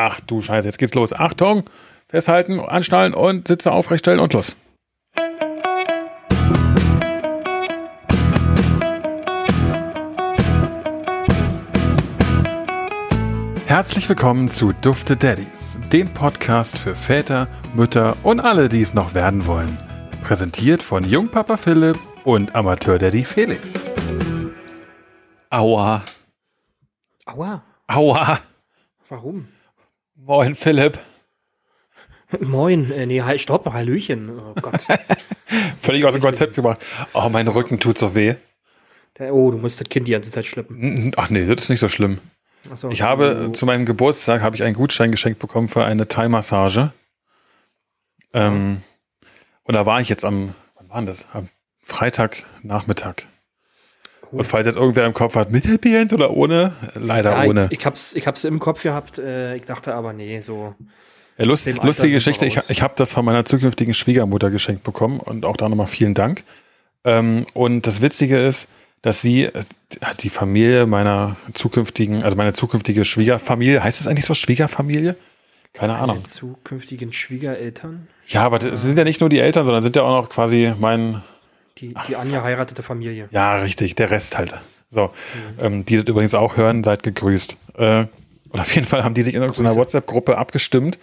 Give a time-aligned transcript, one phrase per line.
[0.00, 1.12] Ach du Scheiße, jetzt geht's los.
[1.12, 1.64] Achtung,
[2.06, 4.54] festhalten, anschnallen und Sitze aufrechtstellen und los.
[13.66, 19.14] Herzlich willkommen zu Dufte Daddies, dem Podcast für Väter, Mütter und alle, die es noch
[19.14, 19.76] werden wollen.
[20.22, 23.74] Präsentiert von Jungpapa Philipp und Amateur-Daddy Felix.
[25.50, 26.04] Aua.
[27.26, 27.64] Aua.
[27.88, 28.38] Aua.
[29.08, 29.48] Warum?
[30.28, 30.98] Moin, Philipp.
[32.40, 32.90] Moin.
[32.92, 34.38] Äh, nee, halt, stopp, Hallöchen.
[34.38, 34.86] Oh Gott.
[35.80, 36.84] Völlig aus dem Konzept gebracht.
[37.14, 38.34] Oh, mein Rücken tut so weh.
[39.18, 41.12] Der, oh, du musst das Kind die ganze Zeit schleppen.
[41.16, 42.20] Ach nee, das ist nicht so schlimm.
[42.74, 46.08] So, Ich habe oh, zu meinem Geburtstag habe ich einen Gutschein geschenkt bekommen für eine
[46.08, 46.92] Thai-Massage.
[48.34, 48.82] Ähm,
[49.62, 51.26] und da war ich jetzt am, wann war das?
[51.32, 51.48] Am
[51.82, 53.22] Freitagnachmittag.
[54.32, 54.40] Cool.
[54.40, 57.66] Und falls jetzt irgendwer im Kopf hat, mit Happy End oder ohne, leider ja, ohne.
[57.70, 59.18] Ich, ich, hab's, ich hab's im Kopf gehabt.
[59.18, 60.74] Äh, ich dachte aber, nee, so.
[61.36, 65.44] Ja, lust, lustige Geschichte, ich, ich habe das von meiner zukünftigen Schwiegermutter geschenkt bekommen und
[65.44, 66.42] auch da nochmal vielen Dank.
[67.04, 68.68] Ähm, und das Witzige ist,
[69.02, 69.52] dass sie, äh,
[70.20, 75.16] die Familie meiner zukünftigen, also meine zukünftige Schwiegerfamilie, heißt es eigentlich so Schwiegerfamilie?
[75.72, 76.16] Keine Ahnung.
[76.16, 80.02] Meine zukünftigen Schwiegereltern, Ja, aber das sind ja nicht nur die Eltern, sondern sind ja
[80.02, 81.22] auch noch quasi mein,
[81.80, 83.28] die, die angeheiratete Familie.
[83.30, 84.54] ja, richtig, der Rest halt.
[84.88, 85.10] So,
[85.58, 85.64] Mhm.
[85.64, 87.56] ähm, die das übrigens auch hören, seid gegrüßt.
[87.76, 88.06] Äh,
[88.50, 89.76] und auf jeden Fall haben die sich in irgendeiner.
[89.76, 90.98] WhatsApp-Gruppe abgestimmt,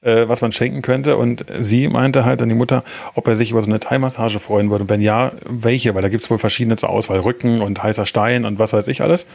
[0.00, 1.16] äh, was man schenken könnte.
[1.16, 2.82] Und sie meinte halt an die Mutter,
[3.14, 4.82] ob er sich über so eine Thai-Massage freuen würde.
[4.84, 5.94] Und wenn ja, welche?
[5.94, 7.20] Weil da gibt es wohl verschiedene zur Auswahl.
[7.20, 9.28] Rücken und heißer Stein und was weiß ich alles.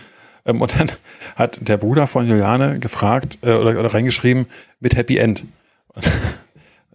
[0.45, 0.91] Ähm, und dann
[1.37, 4.47] hat der Bruder von Juliane gefragt äh, oder, oder reingeschrieben
[4.81, 5.45] mit Happy End.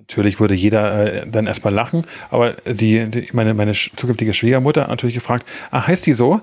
[0.09, 4.89] Natürlich würde jeder äh, dann erstmal lachen, aber die, die, meine, meine zukünftige Schwiegermutter hat
[4.89, 6.41] natürlich gefragt, ah, heißt die so?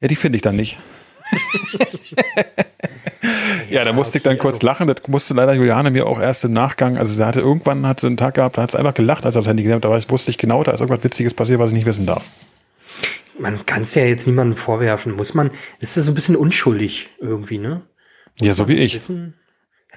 [0.00, 0.78] Ja, die finde ich dann nicht.
[3.70, 4.86] ja, da musste ich dann okay, kurz also- lachen.
[4.86, 6.96] Das musste leider Juliane mir auch erst im Nachgang.
[6.96, 9.34] Also sie hatte irgendwann hat sie einen Tag gehabt, da hat sie einfach gelacht, als
[9.34, 9.84] er das Handy gesehen hat.
[9.84, 12.24] Da wusste ich genau, da ist irgendwas Witziges passiert, was ich nicht wissen darf.
[13.38, 15.16] Man kann es ja jetzt niemandem vorwerfen.
[15.16, 15.50] Muss man,
[15.80, 17.82] ist das so ein bisschen unschuldig irgendwie, ne?
[18.40, 18.94] Ja, so wie ich.
[18.94, 19.34] Wissen?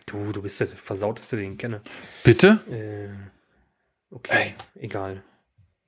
[0.05, 1.81] Du, du bist der versauteste, den ich kenne.
[2.23, 2.59] Bitte?
[2.69, 5.23] Äh, okay, egal.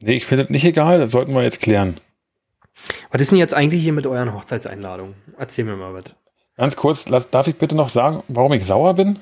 [0.01, 1.99] Nee, ich finde das nicht egal, das sollten wir jetzt klären.
[3.11, 5.15] Was ist denn jetzt eigentlich hier mit euren Hochzeitseinladungen?
[5.37, 6.15] Erzähl mir mal was.
[6.57, 9.19] Ganz kurz, lass, darf ich bitte noch sagen, warum ich sauer bin?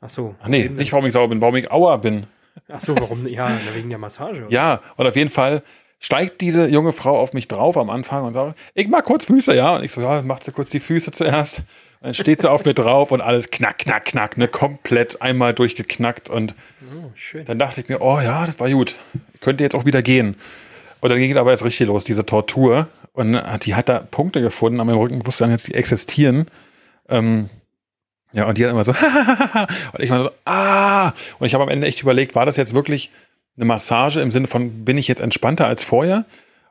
[0.00, 0.34] Ach so.
[0.40, 2.26] Ach nee, nicht warum ich sauer bin, warum ich auer bin.
[2.68, 3.26] Ach so, warum?
[3.26, 4.42] Ja, wegen der Massage.
[4.42, 4.52] oder?
[4.52, 5.62] Ja, und auf jeden Fall
[5.98, 9.54] steigt diese junge Frau auf mich drauf am Anfang und sagt, ich mag kurz Füße,
[9.54, 9.76] ja.
[9.76, 11.62] Und ich so, ja, macht sie kurz die Füße zuerst.
[12.00, 16.30] Dann steht sie auf mir drauf und alles knack, knack, knack, ne, komplett einmal durchgeknackt.
[16.30, 16.54] Und
[16.92, 18.96] Oh, dann dachte ich mir, oh ja, das war gut.
[19.34, 20.36] Ich könnte jetzt auch wieder gehen.
[21.00, 22.88] Und dann ging aber jetzt richtig los, diese Tortur.
[23.12, 26.46] Und die hat da Punkte gefunden an meinem Rücken, wusste dann jetzt, die existieren.
[27.08, 27.48] Ähm,
[28.32, 28.92] ja, und die hat immer so,
[29.92, 31.12] und ich war so, ah.
[31.38, 33.10] Und ich habe am Ende echt überlegt, war das jetzt wirklich
[33.56, 36.24] eine Massage im Sinne von, bin ich jetzt entspannter als vorher?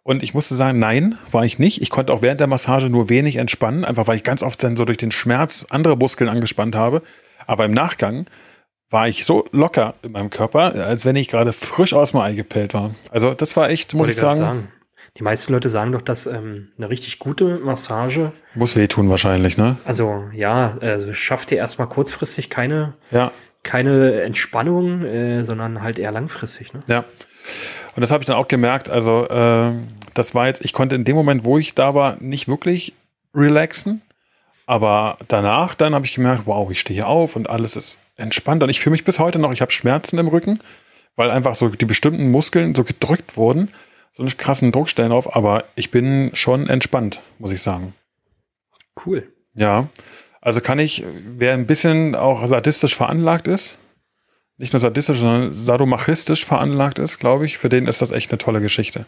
[0.04, 1.82] Und ich musste sagen, nein, war ich nicht.
[1.82, 4.78] Ich konnte auch während der Massage nur wenig entspannen, einfach weil ich ganz oft dann
[4.78, 7.02] so durch den Schmerz andere Muskeln angespannt habe.
[7.46, 8.26] Aber im Nachgang
[8.90, 12.34] war ich so locker in meinem Körper, als wenn ich gerade frisch aus dem Ei
[12.34, 12.96] gepellt war.
[13.12, 14.68] Also das war echt, muss Wollte ich grad sagen,
[15.18, 19.78] Die meisten Leute sagen doch, dass ähm, eine richtig gute Massage, muss wehtun wahrscheinlich, ne?
[19.86, 23.32] also ja, also schafft dir erstmal kurzfristig keine, Ja,
[23.64, 26.74] keine Entspannung, äh, sondern halt eher langfristig.
[26.74, 26.80] Ne?
[26.88, 27.06] ja.
[27.96, 28.90] Und das habe ich dann auch gemerkt.
[28.90, 29.72] Also äh,
[30.14, 32.94] das war jetzt, ich konnte in dem Moment, wo ich da war, nicht wirklich
[33.34, 34.02] relaxen.
[34.66, 38.62] Aber danach dann habe ich gemerkt, wow, ich stehe auf und alles ist entspannt.
[38.62, 40.60] Und ich fühle mich bis heute noch, ich habe Schmerzen im Rücken,
[41.16, 43.70] weil einfach so die bestimmten Muskeln so gedrückt wurden,
[44.12, 45.36] so einen krassen Druckstellen auf.
[45.36, 47.96] Aber ich bin schon entspannt, muss ich sagen.
[49.06, 49.32] Cool.
[49.56, 49.88] Ja,
[50.42, 51.04] also kann ich,
[51.38, 53.78] wer ein bisschen auch sadistisch veranlagt ist,
[54.60, 58.38] nicht nur sadistisch, sondern sadomachistisch veranlagt ist, glaube ich, für den ist das echt eine
[58.38, 59.06] tolle Geschichte.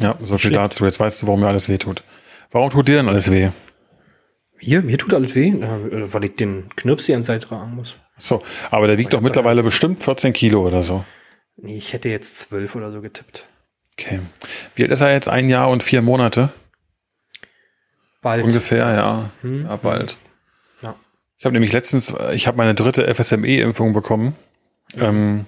[0.00, 0.56] Ja, so viel Schlecht.
[0.56, 0.84] dazu.
[0.84, 2.02] Jetzt weißt du, warum mir alles weh tut.
[2.50, 3.50] Warum tut dir denn alles weh?
[4.58, 7.96] Hier, mir tut alles weh, äh, weil ich den Knirps die ganze Zeit tragen muss.
[8.16, 11.04] So, aber der wiegt doch mittlerweile bestimmt 14 Kilo oder so.
[11.56, 13.44] Nee, ich hätte jetzt zwölf oder so getippt.
[13.92, 14.20] Okay.
[14.74, 15.28] Wie alt ist er jetzt?
[15.28, 16.50] Ein Jahr und vier Monate?
[18.22, 18.44] Bald.
[18.44, 19.30] Ungefähr, ja.
[19.42, 19.64] Hm.
[19.64, 20.16] Ja, bald.
[21.38, 24.34] Ich habe nämlich letztens, ich habe meine dritte FSME-Impfung bekommen.
[24.96, 25.46] Ähm,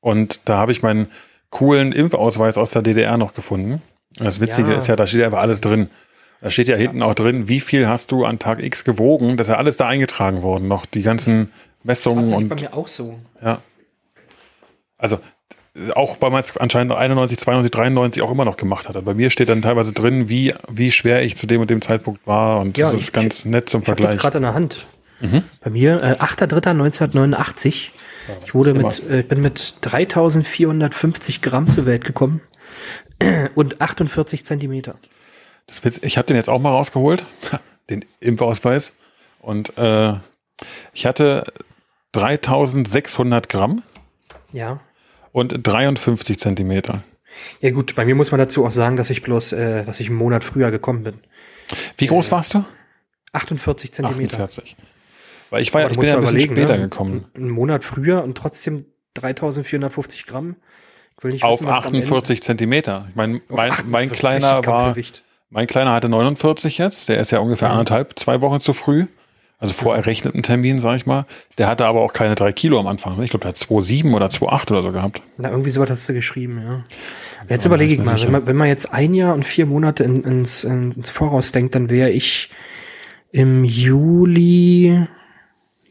[0.00, 1.08] und da habe ich meinen
[1.50, 3.82] coolen Impfausweis aus der DDR noch gefunden.
[4.16, 4.76] Das Witzige Ja.
[4.78, 5.90] ist ja, da steht einfach alles drin.
[6.40, 9.36] Da steht ja hinten auch drin, wie viel hast du an Tag X gewogen.
[9.36, 10.68] Das ist ja alles da eingetragen worden.
[10.68, 11.50] Noch die ganzen
[11.82, 13.18] Messungen Tatsächlich bei und mir auch so.
[13.42, 13.60] ja.
[14.98, 15.18] Also
[15.94, 19.02] Auch weil man es anscheinend 91, 92, 93 auch immer noch gemacht hat.
[19.04, 22.26] Bei mir steht dann teilweise drin, wie, wie schwer ich zu dem und dem Zeitpunkt
[22.26, 22.60] war.
[22.60, 24.12] Und Ja, das ist ich- ganz nett zum Ich habe Vergleich.
[24.14, 24.86] das gerade in der Hand.
[25.20, 25.42] Mhm.
[25.60, 27.90] Bei mir, äh, 8.3.1989.
[28.44, 32.40] Ich wurde mit, äh, bin mit 3450 Gramm zur Welt gekommen
[33.54, 34.96] und 48 Zentimeter.
[35.66, 37.24] Das Witz, ich habe den jetzt auch mal rausgeholt,
[37.90, 38.92] den Impfausweis.
[39.40, 40.14] Und äh,
[40.92, 41.44] ich hatte
[42.12, 43.82] 3600 Gramm
[44.52, 44.80] Ja.
[45.32, 47.02] und 53 Zentimeter.
[47.60, 50.08] Ja gut, bei mir muss man dazu auch sagen, dass ich bloß, äh, dass ich
[50.08, 51.18] einen Monat früher gekommen bin.
[51.98, 52.64] Wie groß warst du?
[53.32, 54.34] 48 Zentimeter.
[54.40, 54.76] 48.
[55.50, 56.82] Weil ich war ja, ich bin ja ein bisschen später ne?
[56.84, 57.24] gekommen.
[57.34, 58.84] Einen Monat früher und trotzdem
[59.14, 60.56] 3450 Gramm.
[61.18, 63.06] Ich will nicht Auf wissen, was am Ende- 48 Zentimeter.
[63.10, 64.94] Ich meine, mein, 48 mein kleiner war,
[65.50, 67.08] mein kleiner hatte 49 jetzt.
[67.08, 67.72] Der ist ja ungefähr Mhm.
[67.72, 69.06] anderthalb, zwei Wochen zu früh.
[69.58, 71.24] Also vor errechneten Termin, sag ich mal.
[71.56, 73.16] Der hatte aber auch keine drei Kilo am Anfang.
[73.16, 73.24] ne?
[73.24, 75.22] Ich glaube, der hat 2,7 oder 2,8 oder so gehabt.
[75.38, 76.84] Na, irgendwie sowas hast du geschrieben, ja.
[77.48, 80.04] Jetzt Ja, überlege ich mal, wenn man, wenn man jetzt ein Jahr und vier Monate
[80.04, 82.50] in, ins, ins Voraus denkt, dann wäre ich
[83.32, 85.06] im Juli,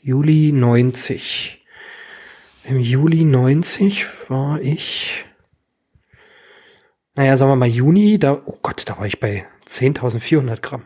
[0.05, 1.65] Juli 90.
[2.65, 5.25] Im Juli 90 war ich,
[7.15, 10.83] naja, sagen wir mal Juni, da, oh Gott, da war ich bei 10.400 Gramm.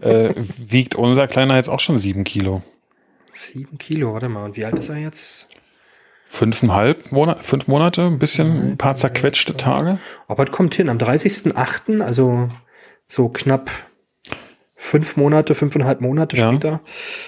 [0.00, 2.62] äh, wiegt unser Kleiner jetzt auch schon sieben Kilo.
[3.32, 4.44] sieben Kilo, warte mal.
[4.44, 5.48] Und wie alt ist er jetzt?
[6.34, 10.00] Fünfeinhalb Monate, fünf Monate, ein bisschen, ein paar zerquetschte Tage.
[10.26, 12.48] Aber es kommt hin, am 30.08., also
[13.06, 13.70] so knapp
[14.74, 16.50] fünf Monate, fünfeinhalb Monate Ja.
[16.50, 16.80] später,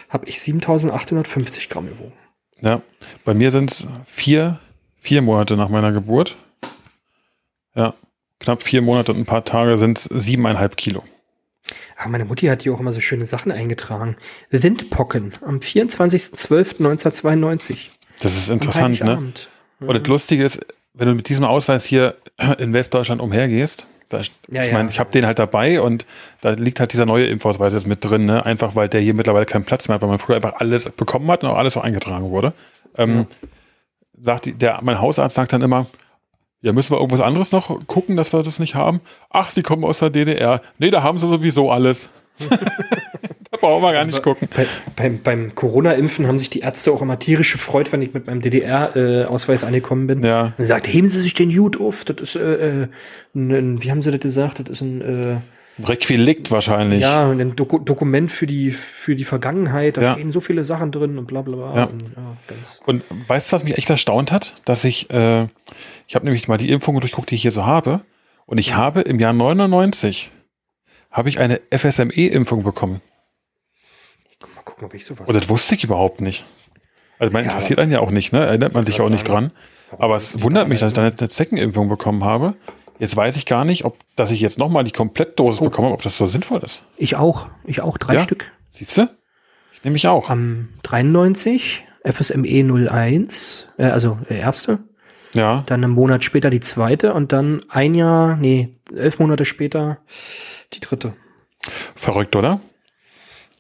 [0.09, 2.15] habe ich 7.850 Gramm gewogen.
[2.61, 2.83] Ja,
[3.25, 4.59] bei mir sind es vier,
[4.99, 6.37] vier Monate nach meiner Geburt.
[7.77, 7.95] Ja,
[8.41, 11.05] knapp vier Monate und ein paar Tage sind es siebeneinhalb Kilo.
[11.97, 14.17] Ah, meine Mutti hat hier auch immer so schöne Sachen eingetragen.
[14.51, 17.77] Windpocken am 24.12.1992.
[18.21, 19.07] Das ist interessant, ne?
[19.07, 19.49] Heiligabend.
[19.81, 20.61] Und das Lustige ist,
[20.95, 22.15] wenn du mit diesem Ausweis hier
[22.59, 24.73] in Westdeutschland umhergehst, da, Ja, ich ja.
[24.73, 26.07] meine, ich habe den halt dabei und
[26.41, 28.47] da liegt halt dieser neue Impfausweis jetzt mit drin, ne?
[28.47, 31.31] Einfach weil der hier mittlerweile keinen Platz mehr hat, weil man früher einfach alles bekommen
[31.31, 32.53] hat und auch alles so eingetragen wurde.
[32.97, 33.27] Ähm,
[34.19, 35.87] sagt die, der, mein Hausarzt sagt dann immer,
[36.63, 39.01] ja, müssen wir irgendwas anderes noch gucken, dass wir das nicht haben?
[39.31, 40.63] Ach, Sie kommen aus der DDR.
[40.79, 42.09] Nee, da haben sie sowieso alles.
[43.67, 44.49] brauchen wir gar nicht gucken.
[44.57, 44.67] Bei,
[44.97, 48.41] beim beim Corona-Impfen haben sich die Ärzte auch immer tierisch gefreut, wenn ich mit meinem
[48.41, 50.25] DDR-Ausweis angekommen bin.
[50.25, 50.45] Ja.
[50.47, 52.05] Und er sagt, heben Sie sich den Hut auf.
[52.05, 52.89] Das ist, äh, äh,
[53.35, 54.61] ein, ein, wie haben Sie das gesagt?
[54.61, 55.37] Das ist ein, äh,
[55.85, 57.03] Requilikt wahrscheinlich.
[57.03, 59.99] ja, ein Doku Dokument für die, für die Vergangenheit.
[59.99, 60.13] Da Ja.
[60.15, 61.77] stehen so viele Sachen drin und bla bla bla.
[61.77, 61.85] Ja.
[61.85, 62.81] Und, ja, ganz.
[62.87, 64.55] Und weißt du, was mich echt erstaunt hat?
[64.65, 65.43] Dass ich, äh,
[66.09, 68.01] ich habe nämlich mal die Impfungen durchguckt, die ich hier so habe.
[68.47, 70.31] Und ich habe im Jahr 99
[71.11, 73.03] habe ich eine FSME-Impfung bekommen.
[74.77, 75.29] Gucken, ob ich sowas.
[75.29, 76.45] Und das wusste ich überhaupt nicht.
[77.19, 78.41] Also man Ja, interessiert einen ja auch nicht, ne?
[78.45, 79.53] Erinnert man sich auch nicht sagen, dran.
[79.91, 82.57] warum Aber es wundert mich, dass ich dann eine Zeckenimpfung bekommen habe.
[82.99, 85.65] Jetzt weiß ich gar nicht, ob, dass ich jetzt nochmal die Komplettdosis Oh.
[85.65, 86.83] bekomme, ob das so sinnvoll ist.
[86.99, 87.47] Ich auch.
[87.65, 87.97] Ich auch.
[87.97, 88.21] Drei Ja?
[88.21, 88.51] Stück.
[88.71, 89.09] Siehst du?
[89.73, 90.29] Ich nehme mich auch.
[90.29, 94.79] Am 93, FSME 01, äh, also der erste.
[95.35, 95.63] Ja.
[95.67, 99.99] Dann einen Monat später die zweite und dann ein Jahr, nee, elf Monate später
[100.75, 101.15] die dritte.
[101.95, 102.61] Verrückt, oder?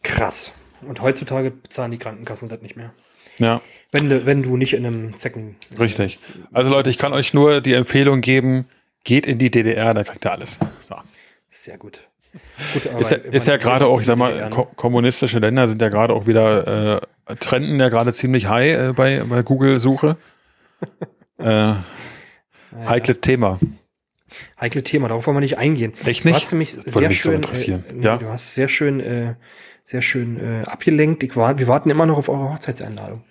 [0.02, 0.52] Krass.
[0.88, 2.92] Und heutzutage bezahlen die Krankenkassen das nicht mehr.
[3.38, 3.60] Ja.
[3.92, 5.56] Wenn du, wenn du nicht in einem Zecken.
[5.78, 6.18] Richtig.
[6.52, 8.66] Also Leute, ich kann euch nur die Empfehlung geben,
[9.04, 10.58] geht in die DDR, da kriegt ihr alles.
[10.80, 10.96] So.
[11.48, 12.00] Sehr gut.
[12.72, 14.50] gut Ist ja, ist ja gerade auch, ich sag mal, ne?
[14.50, 18.92] ko kommunistische Länder sind ja gerade auch wieder, äh, trenden ja gerade ziemlich high äh,
[18.92, 20.16] bei, bei Google-Suche.
[21.38, 21.84] äh, Ja,
[22.86, 23.58] heikles Thema.
[24.60, 25.92] Heikle Thema, darauf wollen wir nicht eingehen.
[26.04, 26.36] Echt Du nicht?
[26.36, 27.84] hast nämlich Würde sehr mich so schön, interessieren.
[27.88, 28.16] Äh, nee, Ja.
[28.18, 29.34] Du hast sehr schön, äh,
[29.86, 31.22] sehr schön äh, abgelenkt.
[31.22, 33.22] Ich war, wir warten immer noch auf eure Hochzeitseinladung.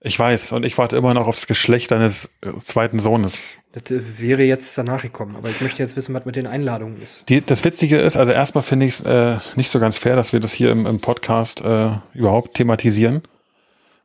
[0.00, 3.42] Ich weiß, und ich warte immer noch aufs Geschlecht deines äh, zweiten Sohnes.
[3.72, 7.02] Das äh, wäre jetzt danach gekommen, aber ich möchte jetzt wissen, was mit den Einladungen
[7.02, 7.24] ist.
[7.28, 10.32] Die, das Witzige ist, also erstmal finde ich es äh, nicht so ganz fair, dass
[10.32, 13.22] wir das hier im, im Podcast äh, überhaupt thematisieren.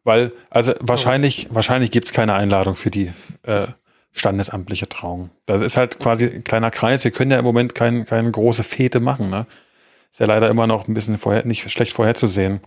[0.03, 3.13] Weil, also wahrscheinlich, wahrscheinlich gibt es keine Einladung für die
[4.11, 5.29] standesamtliche Trauung.
[5.45, 7.03] Das ist halt quasi ein kleiner Kreis.
[7.03, 9.29] Wir können ja im Moment kein, keine große Fete machen.
[9.29, 9.45] Ne?
[10.13, 12.59] Ist ja leider immer noch ein bisschen vorher, nicht schlecht vorherzusehen.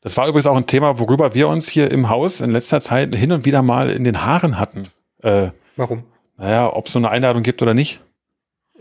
[0.00, 3.14] Das war übrigens auch ein Thema, worüber wir uns hier im Haus in letzter Zeit
[3.14, 4.88] hin und wieder mal in den Haaren hatten.
[5.22, 6.04] Äh, Warum?
[6.38, 8.00] naja, ob es so eine Einladung gibt oder nicht.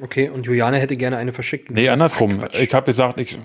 [0.01, 1.71] Okay, und Juliane hätte gerne eine verschickt.
[1.71, 2.39] Nee, andersrum.
[2.39, 2.61] Quatsch.
[2.61, 3.37] Ich habe gesagt, ich,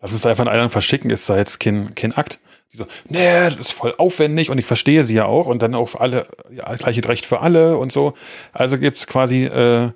[0.00, 2.40] lass uns einfach eine Einladung verschicken, ist da jetzt kein, kein Akt.
[2.72, 5.76] Die so, nee, das ist voll aufwendig und ich verstehe sie ja auch und dann
[5.76, 8.14] auch für alle, ja, gleiche Recht für alle und so.
[8.52, 9.92] Also gibt's quasi äh,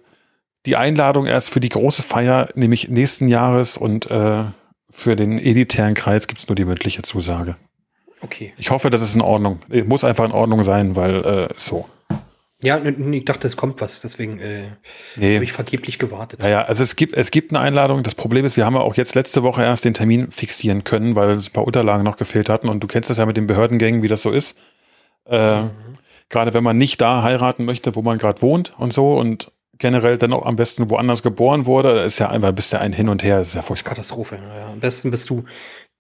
[0.69, 4.45] die Einladung erst für die große Feier, nämlich nächsten Jahres und äh,
[4.91, 7.57] für den elitären Kreis gibt's nur die mündliche Zusage.
[8.21, 8.53] Okay.
[8.57, 9.61] Ich hoffe, das ist in Ordnung.
[9.71, 11.89] Äh, Muss einfach in Ordnung sein, weil äh, so.
[12.63, 14.65] Ja, ich dachte, es kommt was, deswegen äh,
[15.15, 15.37] Nee.
[15.37, 16.41] habe ich vergeblich gewartet.
[16.41, 18.03] Naja, also es gibt, es gibt eine Einladung.
[18.03, 21.15] Das Problem ist, wir haben ja auch jetzt letzte Woche erst den Termin fixieren können,
[21.15, 22.69] weil es ein paar Unterlagen noch gefehlt hatten.
[22.69, 24.59] Und du kennst das ja mit den Behördengängen, wie das so ist.
[25.25, 25.63] Äh,
[26.31, 30.19] Gerade wenn man nicht da heiraten möchte, wo man gerade wohnt und so und generell
[30.19, 33.09] dann auch am besten woanders geboren wurde, da ist ja einfach bist ja ein Hin
[33.09, 33.91] und Her, ist ja furchtbar.
[33.91, 34.37] Katastrophe.
[34.37, 34.69] Ja.
[34.73, 35.45] Am besten bist du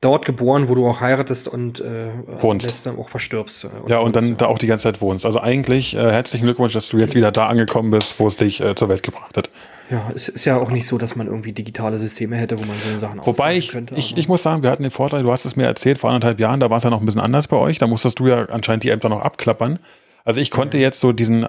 [0.00, 2.06] dort geboren, wo du auch heiratest und äh,
[2.40, 2.66] Wohnst.
[2.66, 3.64] am besten auch verstirbst.
[3.64, 4.40] äh, Ja, und dann wohnst.
[4.40, 5.26] da auch die ganze Zeit wohnst.
[5.26, 8.60] Also eigentlich äh, herzlichen Glückwunsch, dass du jetzt wieder da angekommen bist, wo es dich
[8.60, 9.50] äh, zur Welt gebracht hat.
[9.90, 12.76] Ja, es ist ja auch nicht so, dass man irgendwie digitale Systeme hätte, wo man
[12.78, 13.94] so Sachen Wobei ich, könnte.
[13.96, 16.10] ich, aber- ich muss sagen, wir hatten den Vorteil, du hast es mir erzählt vor
[16.10, 17.78] anderthalb Jahren, da war es ja noch ein bisschen anders bei euch.
[17.78, 19.78] Da musstest du ja anscheinend die Ämter noch abklappern.
[20.24, 21.46] Also ich konnte jetzt so diesen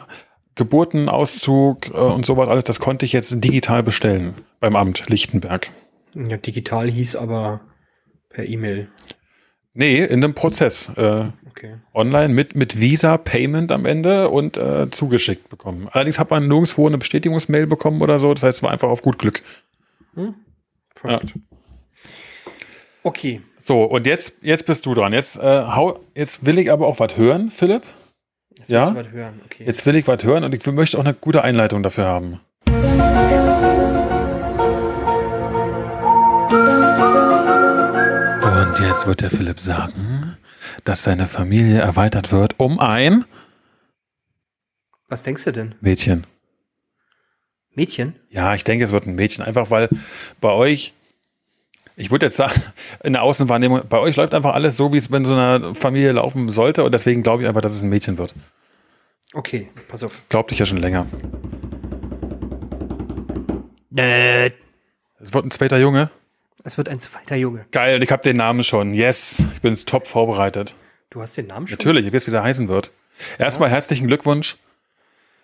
[0.60, 5.72] Geburtenauszug äh, und sowas alles, das konnte ich jetzt digital bestellen beim Amt Lichtenberg.
[6.14, 7.62] ja, digital hieß aber
[8.30, 8.90] per E-Mail.
[9.74, 10.90] Nee, in dem Prozess.
[10.96, 11.76] Äh, Okay.
[11.94, 15.90] online mit, mit Visa Payment am Ende und äh, zugeschickt bekommen.
[15.92, 18.34] Allerdings hat man nirgendwo eine Bestätigungsmail bekommen oder so.
[18.34, 19.42] Das heißt, es war einfach auf gut Glück.
[20.96, 21.34] Verrückt.
[23.04, 23.42] Okay.
[23.60, 25.12] So, und jetzt, jetzt bist du dran.
[25.12, 27.84] Jetzt, äh, hau, jetzt will ich aber auch was hören, Philipp.
[28.60, 28.94] Jetzt Ja?
[28.94, 29.42] willst du was hören.
[29.46, 29.64] Okay.
[29.66, 32.40] Jetzt will ich was hören und ich möchte auch eine gute Einleitung dafür haben.
[38.42, 40.38] Und jetzt wird der Philipp sagen,
[40.84, 43.26] dass seine Familie erweitert wird um ein
[45.08, 45.76] Was denkst du denn?
[45.82, 46.28] Mädchen.
[47.74, 48.16] Mädchen?
[48.30, 49.44] Ja, ich denke, es wird ein Mädchen.
[49.46, 49.90] Einfach weil
[50.42, 50.94] bei euch,
[52.00, 52.62] ich würde jetzt sagen,
[53.04, 56.14] in der Außenwahrnehmung, bei euch läuft einfach alles so, wie es in so einer Familie
[56.14, 56.84] laufen sollte.
[56.86, 58.34] Und deswegen glaube ich einfach, dass es ein Mädchen wird.
[59.34, 60.22] Okay, pass auf.
[60.30, 61.06] Glaubte ich ja schon länger.
[63.96, 64.52] Äh,
[65.20, 66.10] Es wird ein zweiter Junge.
[66.64, 67.66] Es wird ein zweiter Junge.
[67.72, 68.94] Geil, ich habe den Namen schon.
[68.94, 70.76] Yes, ich bin top vorbereitet.
[71.10, 71.78] Du hast den Namen schon?
[71.78, 72.92] Natürlich, ich weiß, wie der heißen wird.
[73.38, 74.58] Erstmal herzlichen Glückwunsch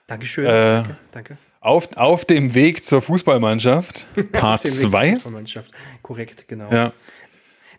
[0.07, 0.45] Dankeschön.
[0.45, 1.37] Äh, danke, danke.
[1.65, 5.13] Auf, auf dem Weg zur Fußballmannschaft, Part Auf dem Weg zur 2.
[5.13, 5.71] Fußballmannschaft.
[6.01, 6.71] Korrekt, genau.
[6.71, 6.93] Ja.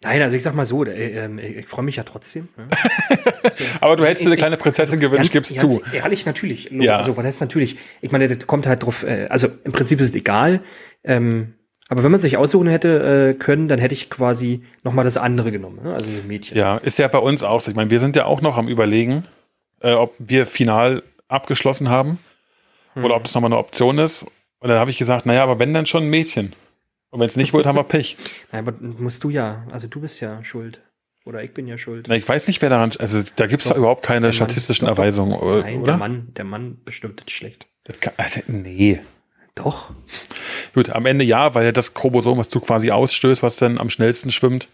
[0.02, 2.48] Nein, also ich sag mal so, äh, ähm, ich, freue mich ja trotzdem.
[2.56, 2.68] Ne?
[3.80, 5.80] Aber du hättest dir eine kleine Prinzessin gewünscht, Ganz- gibst zu.
[5.92, 6.70] Ehrlich, natürlich.
[6.70, 6.98] Ja.
[6.98, 7.78] Also, was heißt natürlich?
[8.02, 10.60] Ich meine, das kommt halt drauf, äh, also im Prinzip ist es egal.
[11.02, 11.54] Ähm,
[11.88, 15.52] aber wenn man sich aussuchen hätte äh, können, dann hätte ich quasi nochmal das andere
[15.52, 15.80] genommen.
[15.82, 15.94] Ne?
[15.94, 16.58] Also ein Mädchen.
[16.58, 17.70] Ja, ist ja bei uns auch so.
[17.70, 19.24] Ich meine, wir sind ja auch noch am Überlegen,
[19.80, 22.18] äh, ob wir final abgeschlossen haben
[23.04, 24.24] oder ob das nochmal eine Option ist.
[24.58, 26.54] Und dann habe ich gesagt, naja, aber wenn dann schon ein Mädchen.
[27.10, 28.16] Und wenn es nicht wird, haben wir Pech.
[28.52, 30.80] Nein, aber musst du ja, also du bist ja schuld.
[31.24, 32.06] Oder ich bin ja schuld.
[32.08, 34.32] Na, ich weiß nicht, wer daran, also da gibt es Doch, überhaupt keine Mann.
[34.32, 34.98] statistischen Doch, doch.
[34.98, 35.92] Erweisungen, äh, Nein, oder?
[35.92, 37.66] der Mann, der Mann bestimmt das schlecht.
[37.84, 39.00] Das kann, also, nee.
[39.56, 39.90] Doch.
[40.74, 44.30] Gut, am Ende ja, weil das Chromosom, was du quasi ausstößt, was dann am schnellsten
[44.30, 44.68] schwimmt,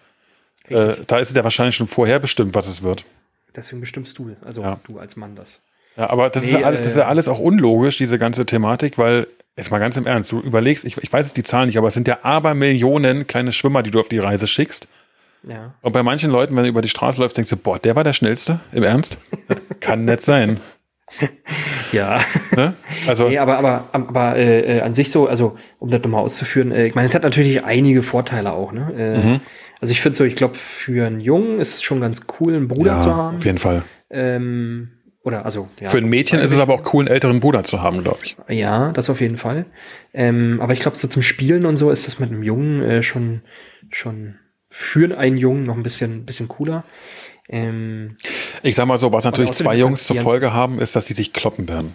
[0.68, 3.04] äh, da ist es ja wahrscheinlich schon vorher bestimmt, was es wird.
[3.54, 4.80] Deswegen bestimmst du, also Ja.
[4.88, 5.60] du als Mann das.
[5.96, 8.18] Ja, aber das, ist Nee, ja alles, das ist ja äh, alles auch unlogisch, diese
[8.18, 11.42] ganze Thematik, weil, jetzt mal ganz im Ernst, du überlegst, ich, ich weiß jetzt die
[11.42, 14.88] Zahlen nicht, aber es sind ja Abermillionen kleine Schwimmer, die du auf die Reise schickst.
[15.46, 15.74] Ja.
[15.82, 18.04] Und bei manchen Leuten, wenn du über die Straße läufst, denkst du, boah, der war
[18.04, 18.60] der Schnellste?
[18.72, 19.18] Im Ernst?
[19.48, 20.60] Das kann nicht sein.
[21.92, 22.20] Ja.
[22.56, 22.74] Ne?
[23.06, 26.72] Also, Nee, aber, aber, aber äh, äh, an sich so, also um das nochmal auszuführen,
[26.72, 28.92] äh, ich meine, es hat natürlich einige Vorteile auch, ne?
[28.96, 29.40] Äh, Mhm.
[29.80, 32.68] Also ich finde so, ich glaube, für einen Jungen ist es schon ganz cool, einen
[32.68, 33.38] Bruder ja, zu haben.
[33.38, 33.82] auf jeden Fall.
[34.10, 34.92] Ähm,
[35.24, 35.88] oder also, ja.
[35.90, 38.36] Für ein Mädchen ist es aber auch cool, einen älteren Bruder zu haben, glaube ich.
[38.48, 39.66] Ja, das auf jeden Fall.
[40.12, 43.02] Ähm, aber ich glaube, so zum Spielen und so ist das mit einem Jungen äh,
[43.02, 43.42] schon,
[43.90, 44.34] schon
[44.68, 46.84] für einen Jungen noch ein bisschen, bisschen cooler.
[47.48, 48.14] Ähm,
[48.62, 51.32] Ich sag mal so, was natürlich zwei Jungs zur Folge haben, ist, dass sie sich
[51.32, 51.94] kloppen werden.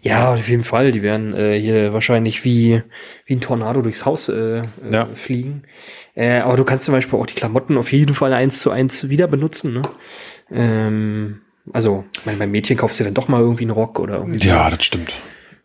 [0.00, 0.90] ja, auf jeden Fall.
[0.92, 2.82] Die werden äh, hier wahrscheinlich wie,
[3.26, 5.06] wie ein Tornado durchs Haus äh, äh, Ja.
[5.14, 5.62] fliegen.
[6.14, 9.08] Äh, aber du kannst zum Beispiel auch die Klamotten auf jeden Fall eins zu eins
[9.10, 9.74] wieder benutzen.
[9.74, 9.82] Ne?
[10.50, 14.16] Ähm, also, ich meine, beim Mädchen kaufst du dann doch mal irgendwie einen Rock oder
[14.18, 14.48] irgendwie so.
[14.48, 15.12] Ja, das stimmt.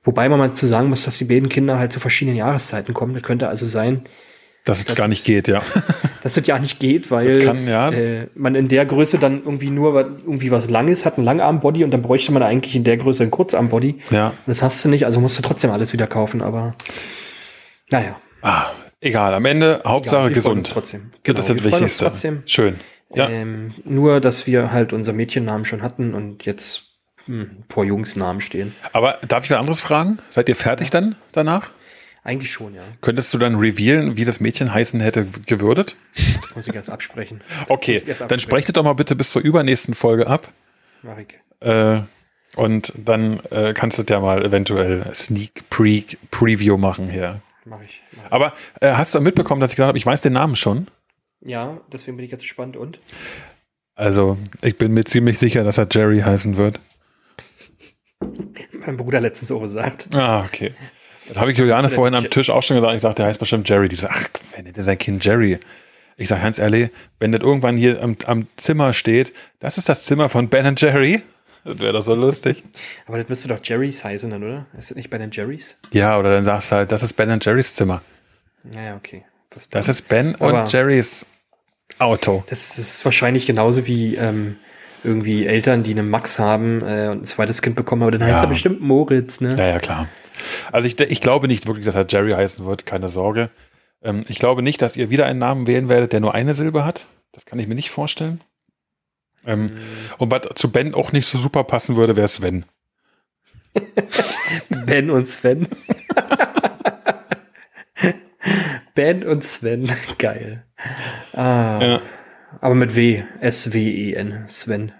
[0.03, 3.13] Wobei man mal zu sagen muss, dass die beiden Kinder halt zu verschiedenen Jahreszeiten kommen.
[3.13, 4.03] Das könnte also sein,
[4.65, 5.61] Dass es gar nicht geht, ja.
[6.23, 9.17] dass das ja nicht geht, weil Das kann, ja, das- äh, man in der Größe
[9.17, 12.83] dann irgendwie nur irgendwie was Langes hat, ein Langarm-Body und dann bräuchte man eigentlich in
[12.83, 13.97] der Größe ein Kurzarm-Body.
[14.11, 14.33] Ja.
[14.45, 16.71] Das hast du nicht, also musst du trotzdem alles wieder kaufen, aber
[17.89, 18.11] naja.
[18.41, 18.65] Ah,
[18.99, 20.69] Egal, am Ende Hauptsache Egal, gesund.
[20.71, 21.11] Trotzdem.
[21.25, 22.05] das ist das Wichtigste.
[22.05, 22.43] Trotzdem.
[22.45, 22.79] Schön.
[23.15, 23.29] Ja.
[23.29, 26.83] Ähm, nur, dass wir halt unser Mädchennamen schon hatten und jetzt
[27.25, 28.73] hm, vor Jungsnamen stehen.
[28.91, 30.19] Aber darf ich was anderes fragen?
[30.29, 31.69] Seid ihr fertig dann danach?
[32.25, 32.81] Eigentlich schon, ja.
[33.01, 35.97] Könntest du dann revealen, wie das Mädchen heißen hätte gewürdet?
[36.55, 37.41] Muss ich erst absprechen.
[37.67, 38.39] Okay, erst dann absprechen.
[38.39, 40.47] sprecht doch mal bitte bis zur übernächsten Folge ab.
[41.01, 41.37] Mach ich.
[41.59, 42.01] Äh,
[42.55, 47.41] und dann äh, kannst du ja mal eventuell Sneak Pre Preview machen hier.
[47.65, 48.01] Mach ich.
[48.15, 48.31] Mach ich.
[48.31, 50.87] Aber äh, hast du mitbekommen, dass ich gesagt habe, ich weiß den Namen schon?
[51.45, 52.97] Ja, deswegen bin ich jetzt gespannt und.
[53.95, 56.79] Also, ich bin mir ziemlich sicher, dass er Jerry heißen wird.
[58.85, 60.07] Mein Bruder letztens auch gesagt.
[60.15, 60.73] Ah, okay.
[61.27, 62.95] Das habe ich Juliane vorhin am Tisch auch schon gesagt.
[62.95, 63.87] Ich sagte, der heißt bestimmt Jerry.
[63.87, 65.59] Die sagt, ach, wer nennt denn sein Kind Jerry?
[66.17, 70.03] Ich sage ganz ehrlich, wenn das irgendwann hier am, am Zimmer steht, das ist das
[70.03, 71.21] Zimmer von Ben und Jerry.
[71.63, 72.63] Das wäre doch so lustig.
[73.07, 74.65] Aber das müsste doch Jerry's heißen dann, oder?
[74.77, 75.77] Ist das nicht bei den Jerry's?
[75.91, 78.01] Ja, oder dann sagst du halt, das ist Ben und Jerrys Zimmer.
[78.63, 79.23] Naja, okay.
[79.49, 81.25] Das, Das ist Ben und Jerrys
[81.99, 82.43] Auto.
[82.47, 84.57] das ist wahrscheinlich genauso wie ähm,
[85.03, 88.41] irgendwie Eltern, die einen Max haben äh, und ein zweites Kind bekommen, aber dann heißt
[88.41, 88.47] Ja.
[88.47, 89.55] er bestimmt Moritz, ne?
[89.57, 90.07] Ja, ja, klar.
[90.71, 93.49] Also ich, ich glaube nicht wirklich, dass er Jerry heißen wird, keine Sorge.
[94.01, 96.85] Ähm, ich glaube nicht, dass ihr wieder einen Namen wählen werdet, der nur eine Silbe
[96.85, 97.07] hat.
[97.31, 98.41] Das kann ich mir nicht vorstellen.
[99.45, 99.67] Ähm,
[100.17, 102.65] Und was zu Ben auch nicht so super passen würde, wäre Sven.
[104.85, 105.67] Ben und Sven.
[108.95, 109.91] ben und Sven.
[110.17, 110.65] Geil.
[111.33, 112.01] Ah, Ja.
[112.61, 113.23] Aber mit W.
[113.39, 114.45] S-W-E-N.
[114.47, 114.91] Sven.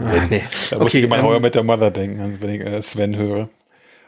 [0.00, 0.42] Ah, nee.
[0.70, 3.48] Da muss ich immer ähm, Heuer mit der Mother denken, wenn ich äh, Sven höre.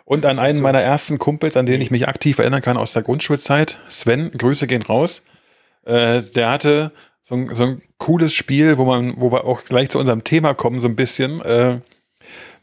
[0.04, 0.62] Und an einen So.
[0.62, 4.66] meiner ersten Kumpels, an den ich mich aktiv erinnern kann aus der Grundschulzeit, Sven, Grüße
[4.66, 5.22] gehen raus.
[5.84, 9.88] Äh, der hatte so ein, so ein cooles Spiel, wo man, wo wir auch gleich
[9.90, 11.40] zu unserem Thema kommen, so ein bisschen.
[11.42, 11.80] Äh,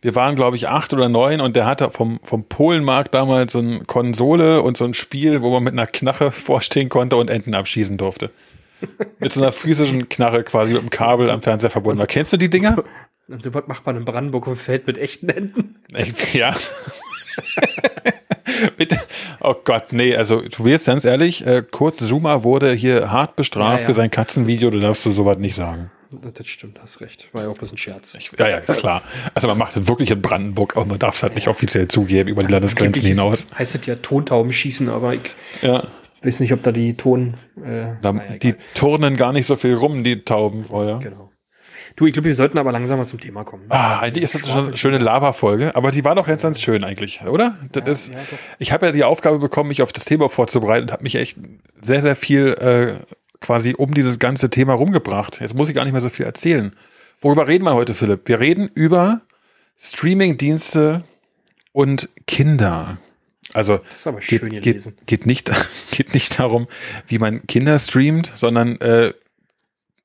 [0.02, 3.60] wir waren, glaube ich, acht oder neun und der hatte vom, vom Polenmarkt damals so
[3.60, 7.56] eine Konsole und so ein Spiel, wo man mit einer Knarre vorstehen konnte und Enten
[7.56, 8.32] abschießen durfte.
[9.20, 12.08] mit so einer physischen Knarre quasi mit einem Kabel am Fernseher verbunden war.
[12.08, 12.76] Kennst du die Dinger?
[12.76, 12.84] So,
[13.34, 15.76] und so was macht man in Brandenburg dem Feld mit echten Enten.
[15.96, 16.54] Ich, ja.
[18.78, 19.00] Bitte.
[19.42, 23.74] Oh Gott, nee, also du wirst ganz ehrlich, äh, Kurt Zuma wurde hier hart bestraft
[23.74, 23.86] Ja, ja.
[23.86, 25.92] für sein Katzenvideo, du darfst du sowas nicht sagen.
[26.34, 27.28] Das stimmt, hast recht.
[27.34, 28.14] War ja auch ein bisschen Scherz.
[28.16, 29.02] Ich, ja, ja, ist klar.
[29.34, 32.30] Also man macht das wirklich in Brandenburg, aber man darf es halt nicht offiziell zugeben
[32.30, 33.48] über die Landesgrenzen Angeblich hinaus.
[33.58, 35.22] Heißt das ja Tontauben schießen, aber ich
[35.62, 35.88] Ja,
[36.24, 37.34] weiß nicht, ob da die Ton.
[37.58, 41.00] Äh, da, naja, die turnen gar nicht so viel rum, die Tauben vorher.
[41.00, 41.32] Genau.
[41.98, 43.66] Du, ich glaube, wir sollten aber langsam mal zum Thema kommen.
[43.70, 46.84] Ah, eigentlich ist das schon eine schöne Lava-Folge, aber die war doch jetzt ganz schön
[46.84, 47.58] eigentlich, oder?
[47.72, 48.20] Das ist, ja,
[48.60, 51.40] ich habe ja die Aufgabe bekommen, mich auf das Thema vorzubereiten und habe mich echt
[51.82, 53.00] sehr, sehr viel äh,
[53.42, 55.40] quasi um dieses ganze Thema rumgebracht.
[55.42, 56.72] Jetzt muss ich gar nicht mehr so viel erzählen.
[57.22, 58.28] Worüber reden wir heute, Philipp?
[58.28, 59.22] Wir reden über
[59.78, 61.04] Streaming-Dienste
[61.72, 62.98] und Kinder.
[63.54, 65.52] Also Das ist aber geht, schön geht, geht, nicht,
[65.92, 66.68] geht nicht darum,
[67.08, 69.14] wie man Kinder streamt, sondern äh,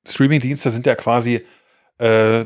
[0.06, 1.44] Streaming-Dienste sind ja quasi,
[1.98, 2.44] äh,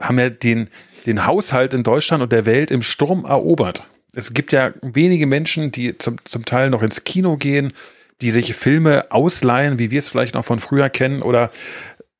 [0.00, 0.68] haben ja den,
[1.06, 3.84] den Haushalt in Deutschland und der Welt im Sturm erobert.
[4.14, 7.72] Es gibt ja wenige Menschen, die zum, zum Teil noch ins Kino gehen,
[8.20, 11.50] die sich Filme ausleihen, wie wir es vielleicht noch von früher kennen, oder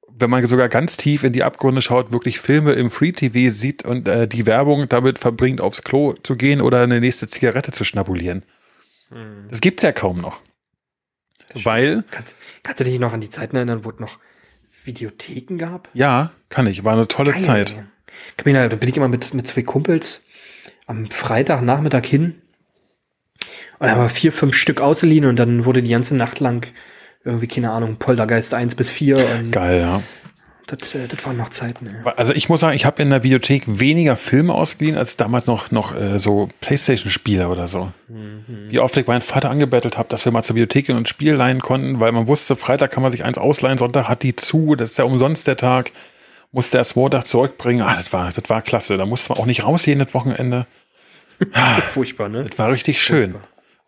[0.06, 3.84] wenn man sogar ganz tief in die Abgründe schaut, wirklich Filme im Free TV sieht
[3.84, 7.84] und äh, die Werbung damit verbringt, aufs Klo zu gehen oder eine nächste Zigarette zu
[7.84, 8.42] schnabulieren.
[9.48, 10.40] Das gibt's ja kaum noch.
[11.54, 14.18] Weil, Kannst, kannst du dich noch an die Zeiten erinnern, wo es noch
[14.84, 15.88] Videotheken gab?
[15.94, 17.40] ja, kann ich, war eine tolle Geil.
[17.40, 17.76] Zeit.
[18.36, 20.26] Camilla, da bin ich immer mit, mit zwei Kumpels
[20.86, 22.42] am Freitagnachmittag hin.
[23.78, 26.66] Und haben wir vier, fünf Stück ausgeliehen und dann wurde die ganze Nacht lang
[27.24, 29.16] irgendwie, keine Ahnung, Poltergeist 1 bis 4.
[29.16, 30.02] Und Geil, ja.
[30.66, 31.86] das, äh, das waren noch Zeiten.
[31.86, 32.12] Ja.
[32.16, 35.70] Also ich muss sagen, ich habe in der Videothek weniger Filme ausgeliehen, als damals noch,
[35.70, 37.92] noch äh, so Playstation-Spiele oder so.
[38.68, 41.06] Wie oft ich meinen Vater angebettelt habe, dass wir mal zur Videothek gehen und ein
[41.06, 44.34] Spiel leihen konnten, weil man wusste, Freitag kann man sich eins ausleihen, Sonntag hat die
[44.34, 45.92] zu, das ist ja umsonst der Tag.
[46.50, 47.82] Musste erst Montag zurückbringen.
[47.82, 48.96] Ah, das war, das war klasse.
[48.96, 50.66] Da musste man auch nicht rausgehen das Wochenende.
[51.90, 52.44] Furchtbar, ne?
[52.44, 53.34] Das war richtig schön.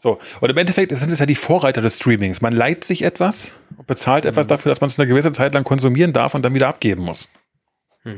[0.01, 2.41] So, und im Endeffekt sind es ja die Vorreiter des Streamings.
[2.41, 5.63] Man leiht sich etwas und bezahlt etwas dafür, dass man es eine gewisse Zeit lang
[5.63, 7.29] konsumieren darf und dann wieder abgeben muss.
[8.05, 8.15] Nur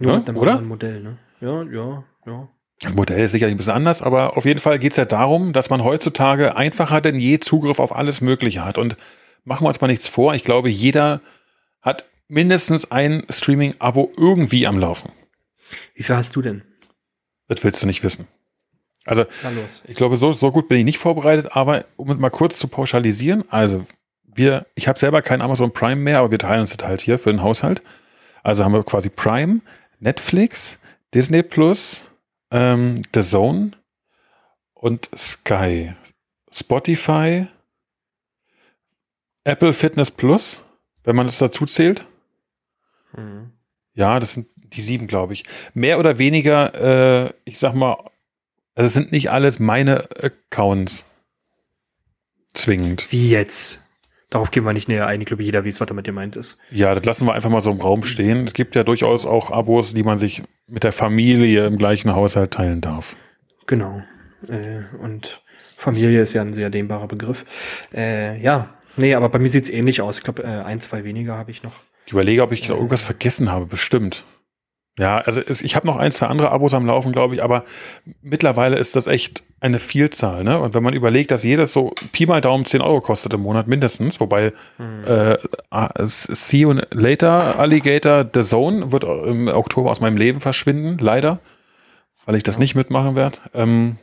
[0.00, 0.50] Ja, mit einem oder?
[0.50, 1.18] anderen Modell, ne?
[1.40, 2.48] Ja, ja, ja.
[2.80, 5.52] Das Modell ist sicherlich ein bisschen anders, aber auf jeden Fall geht es ja darum,
[5.52, 8.76] dass man heutzutage einfacher denn je Zugriff auf alles Mögliche hat.
[8.76, 8.96] Und
[9.44, 11.20] machen wir uns mal nichts vor, ich glaube, jeder
[11.80, 15.12] hat mindestens ein Streaming-Abo irgendwie am Laufen.
[15.94, 16.62] Wie viel hast du denn?
[17.46, 18.26] Das willst du nicht wissen.
[19.06, 19.24] Also,
[19.88, 22.68] ich glaube, so, so gut bin ich nicht vorbereitet, aber um es mal kurz zu
[22.68, 23.86] pauschalisieren, also
[24.24, 27.18] wir, ich habe selber kein Amazon Prime mehr, aber wir teilen uns das halt hier
[27.18, 27.82] für den Haushalt.
[28.42, 29.60] Also haben wir quasi Prime,
[29.98, 30.78] Netflix,
[31.14, 32.02] Disney Plus,
[32.50, 33.72] ähm, The Zone
[34.74, 35.94] und Sky.
[36.52, 37.46] Spotify,
[39.44, 40.60] Apple Fitness Plus,
[41.04, 42.06] wenn man das dazu zählt.
[43.16, 43.52] Mhm.
[43.94, 45.44] Ja, das sind die sieben, glaube ich.
[45.74, 47.96] Mehr oder weniger, äh, ich sag mal,
[48.74, 51.04] also es sind nicht alles meine Accounts.
[52.54, 53.06] Zwingend.
[53.10, 53.80] Wie jetzt?
[54.28, 55.20] Darauf gehen wir nicht näher ein.
[55.20, 56.58] Ich glaube, jeder weiß, was damit gemeint ist.
[56.70, 58.46] Ja, das lassen wir einfach mal so im Raum stehen.
[58.46, 62.52] Es gibt ja durchaus auch Abos, die man sich mit der Familie im gleichen Haushalt
[62.52, 63.16] teilen darf.
[63.66, 64.02] Genau.
[64.48, 65.42] Äh, und
[65.76, 67.44] Familie ist ja ein sehr dehnbarer Begriff.
[67.92, 70.18] Äh, ja, nee, aber bei mir sieht es ähnlich aus.
[70.18, 71.74] Ich glaube, äh, ein, zwei weniger habe ich noch.
[72.06, 73.66] Ich überlege, ob ich da irgendwas vergessen habe.
[73.66, 74.24] Bestimmt.
[75.00, 77.64] Ja, also es, ich habe noch ein, zwei andere Abos am Laufen, glaube ich, aber
[78.20, 80.44] mittlerweile ist das echt eine Vielzahl.
[80.44, 80.60] Ne?
[80.60, 83.66] Und wenn man überlegt, dass jedes so Pi mal Daumen 10 Euro kostet im Monat
[83.66, 85.04] mindestens, wobei hm.
[85.06, 85.38] äh,
[86.06, 91.40] See You Later Alligator The Zone wird im Oktober aus meinem Leben verschwinden, leider,
[92.26, 92.60] weil ich das ja.
[92.60, 93.38] nicht mitmachen werde.
[93.54, 93.96] Ähm,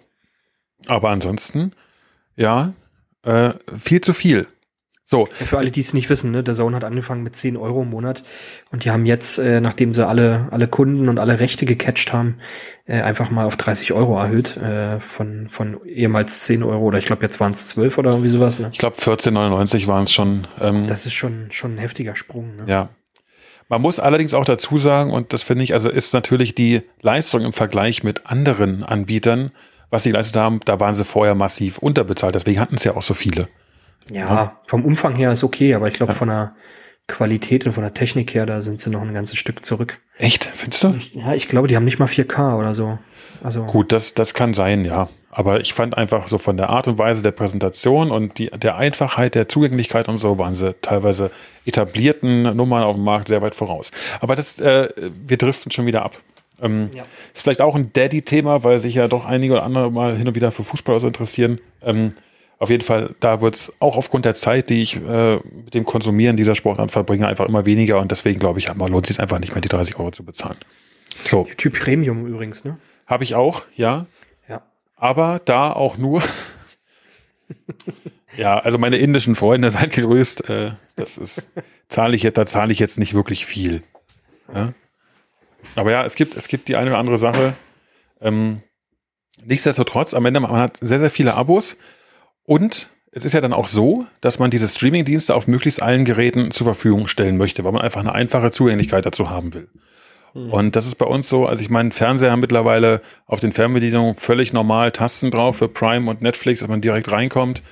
[0.88, 1.74] aber ansonsten,
[2.36, 2.74] ja,
[3.22, 4.48] äh, viel zu viel.
[5.10, 5.30] So.
[5.40, 7.84] Ja, für alle, die es nicht wissen, ne, der Zone hat angefangen mit 10 Euro
[7.84, 8.24] im Monat
[8.74, 12.40] und die haben jetzt, äh, nachdem sie alle, alle Kunden und alle Rechte gecatcht haben,
[12.84, 17.06] äh, einfach mal auf 30 Euro erhöht, äh, von, von ehemals 10 Euro oder ich
[17.06, 18.60] glaube jetzt waren es 12 oder irgendwie sowas.
[18.60, 18.70] Ne?
[18.74, 20.46] Ich glaube 14,99 waren es schon.
[20.60, 22.58] Ähm, das ist schon, schon ein heftiger Sprung.
[22.58, 22.64] Ne?
[22.68, 22.90] Ja.
[23.70, 27.46] Man muss allerdings auch dazu sagen, und das finde ich, also ist natürlich die Leistung
[27.46, 29.52] im Vergleich mit anderen Anbietern,
[29.90, 32.36] was sie geleistet haben, da waren sie vorher massiv unterbezahlt.
[32.36, 33.48] Deswegen hatten es ja auch so viele.
[34.12, 36.18] Ja, vom Umfang her ist okay, aber ich glaube, ja.
[36.18, 36.56] von der
[37.08, 40.00] Qualität und von der Technik her, da sind sie noch ein ganzes Stück zurück.
[40.18, 40.46] Echt?
[40.46, 41.00] Findest du?
[41.14, 43.00] Ja, ich glaube, die haben nicht mal 4K oder so.
[43.44, 45.08] Also Gut, das, das kann sein, ja.
[45.30, 48.76] Aber ich fand einfach so von der Art und Weise der Präsentation und die, der
[48.76, 51.32] Einfachheit, der Zugänglichkeit und so waren sie teilweise
[51.66, 53.92] etablierten Nummern auf dem Markt sehr weit voraus.
[54.20, 54.90] Aber das, äh,
[55.28, 56.18] wir driften schon wieder ab.
[56.62, 57.04] Ähm, ja.
[57.34, 60.36] Ist vielleicht auch ein Daddy-Thema, weil sich ja doch einige oder andere mal hin und
[60.36, 61.60] wieder für Fußball so interessieren.
[61.84, 62.14] Ähm,
[62.60, 65.86] auf jeden Fall, da wird es auch aufgrund der Zeit, die ich äh, mit dem
[65.86, 69.40] Konsumieren dieser Sportart verbringe, einfach immer weniger und deswegen glaube ich, lohnt es sich einfach
[69.40, 70.58] nicht mehr, die 30 Euro zu bezahlen.
[71.24, 71.46] So.
[71.48, 72.78] YouTube Premium übrigens, ne?
[73.06, 74.08] Habe ich auch, ja.
[74.50, 74.64] Ja.
[74.96, 76.24] Aber da auch nur.
[78.38, 80.50] ja, also meine indischen Freunde, seid gegrüßt.
[80.50, 81.52] Äh, das ist,
[81.90, 83.84] zahle ich jetzt, da zahle ich jetzt nicht wirklich viel.
[84.54, 84.74] Ja?
[85.76, 87.56] Aber ja, es gibt, es gibt die eine oder andere Sache.
[88.20, 88.62] Ähm,
[89.46, 91.78] nichtsdestotrotz, am Ende, man hat sehr, sehr viele Abos
[92.48, 96.52] und es ist ja dann auch so, dass man diese Streaming-Dienste auf möglichst allen Geräten
[96.52, 99.70] zur Verfügung stellen möchte, weil man einfach eine einfache Zugänglichkeit dazu haben will.
[100.34, 100.54] Mhm.
[100.54, 104.16] Und das ist bei uns so, also ich meine, Fernseher haben mittlerweile auf den Fernbedienungen
[104.16, 107.64] völlig normal Tasten drauf für Prime und Netflix, dass man direkt reinkommt.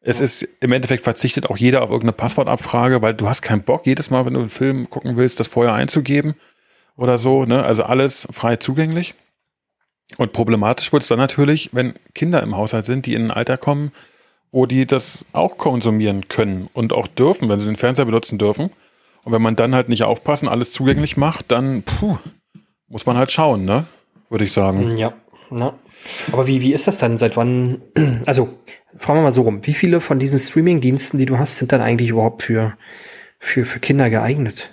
[0.00, 3.86] Es ist im Endeffekt verzichtet auch jeder auf irgendeine Passwortabfrage, weil du hast keinen Bock,
[3.86, 6.34] jedes Mal, wenn du einen Film gucken willst, das vorher einzugeben
[6.96, 7.44] oder so.
[7.44, 7.64] Ne?
[7.64, 9.14] Also alles frei zugänglich.
[10.16, 13.58] Und problematisch wird es dann natürlich, wenn Kinder im Haushalt sind, die in ein Alter
[13.58, 13.92] kommen,
[14.50, 18.70] wo die das auch konsumieren können und auch dürfen, wenn sie den Fernseher benutzen dürfen.
[19.24, 22.18] Und wenn man dann halt nicht aufpassen, alles zugänglich macht, dann puh,
[22.88, 23.86] muss man halt schauen, ne?
[24.30, 24.96] Würde ich sagen.
[24.96, 25.14] Ja,
[25.50, 25.74] na.
[26.32, 27.16] Aber wie, wie ist das dann?
[27.16, 27.82] Seit wann?
[28.26, 28.48] Also,
[28.96, 29.66] fragen wir mal so rum.
[29.66, 32.76] Wie viele von diesen Streaming-Diensten, die du hast, sind dann eigentlich überhaupt für,
[33.38, 34.70] für, für Kinder geeignet?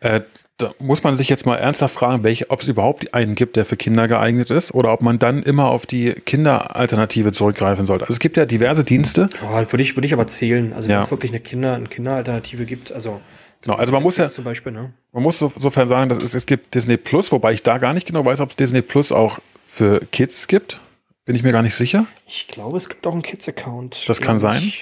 [0.00, 0.20] Äh,
[0.60, 3.76] da muss man sich jetzt mal ernsthaft fragen, ob es überhaupt einen gibt, der für
[3.76, 8.04] Kinder geeignet ist, oder ob man dann immer auf die Kinderalternative zurückgreifen sollte.
[8.04, 9.28] Also es gibt ja diverse Dienste.
[9.42, 10.72] Oh, würde ich, würde ich aber zählen.
[10.72, 10.96] Also ja.
[10.96, 13.20] wenn es wirklich eine Kinder, eine Kinderalternative gibt, also
[13.62, 14.90] Genau, also man muss ja, zum Beispiel, ne?
[15.12, 17.92] man muss so, sofern sagen, dass es, es gibt Disney Plus, wobei ich da gar
[17.92, 20.80] nicht genau weiß, ob es Disney Plus auch für Kids gibt.
[21.26, 22.06] Bin ich mir gar nicht sicher.
[22.26, 24.08] Ich glaube, es gibt auch einen Kids-Account.
[24.08, 24.72] Das kann sein.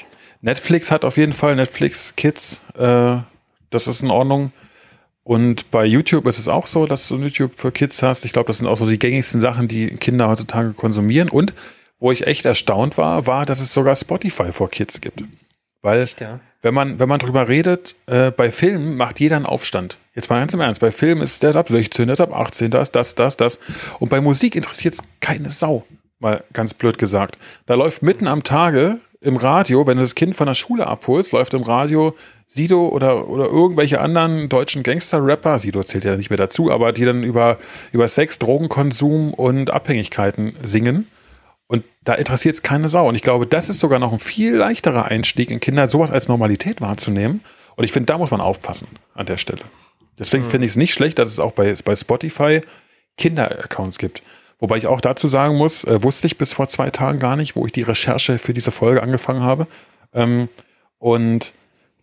[0.40, 2.60] Netflix hat auf jeden Fall Netflix Kids.
[2.78, 3.16] Äh,
[3.70, 4.52] das ist in Ordnung.
[5.28, 8.24] Und bei YouTube ist es auch so, dass du YouTube für Kids hast.
[8.24, 11.28] Ich glaube, das sind auch so die gängigsten Sachen, die Kinder heutzutage konsumieren.
[11.28, 11.52] Und
[11.98, 15.24] wo ich echt erstaunt war, war, dass es sogar Spotify für Kids gibt.
[15.82, 16.40] Weil, echt, ja?
[16.62, 19.98] wenn man, wenn man drüber redet, äh, bei Filmen macht jeder einen Aufstand.
[20.14, 20.80] Jetzt mal ganz im Ernst.
[20.80, 23.58] Bei Filmen ist der ist ab 16, der ist ab 18, das, das, das, das.
[23.98, 25.84] Und bei Musik interessiert es keine Sau.
[26.20, 27.36] Mal ganz blöd gesagt.
[27.66, 31.32] Da läuft mitten am Tage im Radio, wenn du das Kind von der Schule abholst,
[31.32, 32.14] läuft im Radio
[32.46, 37.04] Sido oder, oder irgendwelche anderen deutschen Gangster-Rapper, Sido zählt ja nicht mehr dazu, aber die
[37.04, 37.58] dann über,
[37.92, 41.08] über Sex, Drogenkonsum und Abhängigkeiten singen.
[41.66, 43.08] Und da interessiert es keine Sau.
[43.08, 46.28] Und ich glaube, das ist sogar noch ein viel leichterer Einstieg in Kinder, sowas als
[46.28, 47.42] Normalität wahrzunehmen.
[47.76, 49.62] Und ich finde, da muss man aufpassen an der Stelle.
[50.18, 50.50] Deswegen mhm.
[50.50, 52.60] finde ich es nicht schlecht, dass es auch bei, bei Spotify
[53.18, 54.22] Kinder-Accounts gibt.
[54.58, 57.54] Wobei ich auch dazu sagen muss, äh, wusste ich bis vor zwei Tagen gar nicht,
[57.54, 59.68] wo ich die Recherche für diese Folge angefangen habe.
[60.12, 60.48] Ähm,
[60.98, 61.52] und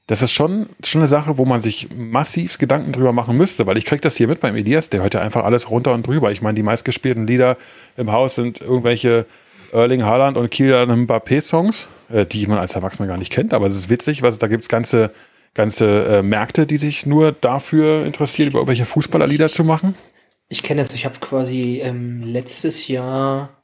[0.07, 3.77] das ist schon, schon eine Sache, wo man sich massiv Gedanken drüber machen müsste, weil
[3.77, 6.31] ich kriege das hier mit beim Elias, der hört ja einfach alles runter und drüber.
[6.31, 7.57] Ich meine, die meistgespielten Lieder
[7.97, 9.25] im Haus sind irgendwelche
[9.73, 13.65] Erling Haaland und Kylian Mbappé Songs, äh, die man als Erwachsener gar nicht kennt, aber
[13.65, 15.11] es ist witzig, was da gibt es ganze,
[15.55, 19.95] ganze äh, Märkte, die sich nur dafür interessieren, über irgendwelche Fußballerlieder zu machen.
[20.47, 23.63] Ich kenne es, ich habe quasi ähm, letztes Jahr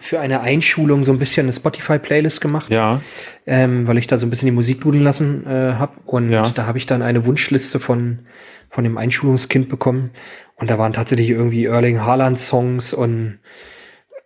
[0.00, 2.72] für eine Einschulung so ein bisschen eine Spotify-Playlist gemacht.
[2.72, 3.00] Ja.
[3.46, 5.92] Ähm, weil ich da so ein bisschen die Musik dudeln lassen äh, habe.
[6.06, 6.48] Und Ja.
[6.50, 8.26] da habe ich dann eine Wunschliste von,
[8.70, 10.10] von dem Einschulungskind bekommen.
[10.56, 13.38] Und da waren tatsächlich irgendwie Erling Haaland-Songs und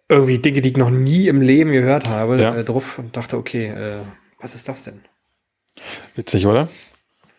[0.09, 2.55] irgendwie Dinge, die ich noch nie im Leben gehört habe, Ja.
[2.57, 4.01] äh, drauf und dachte, okay, äh,
[4.41, 5.01] was ist das denn?
[6.15, 6.69] Witzig, oder?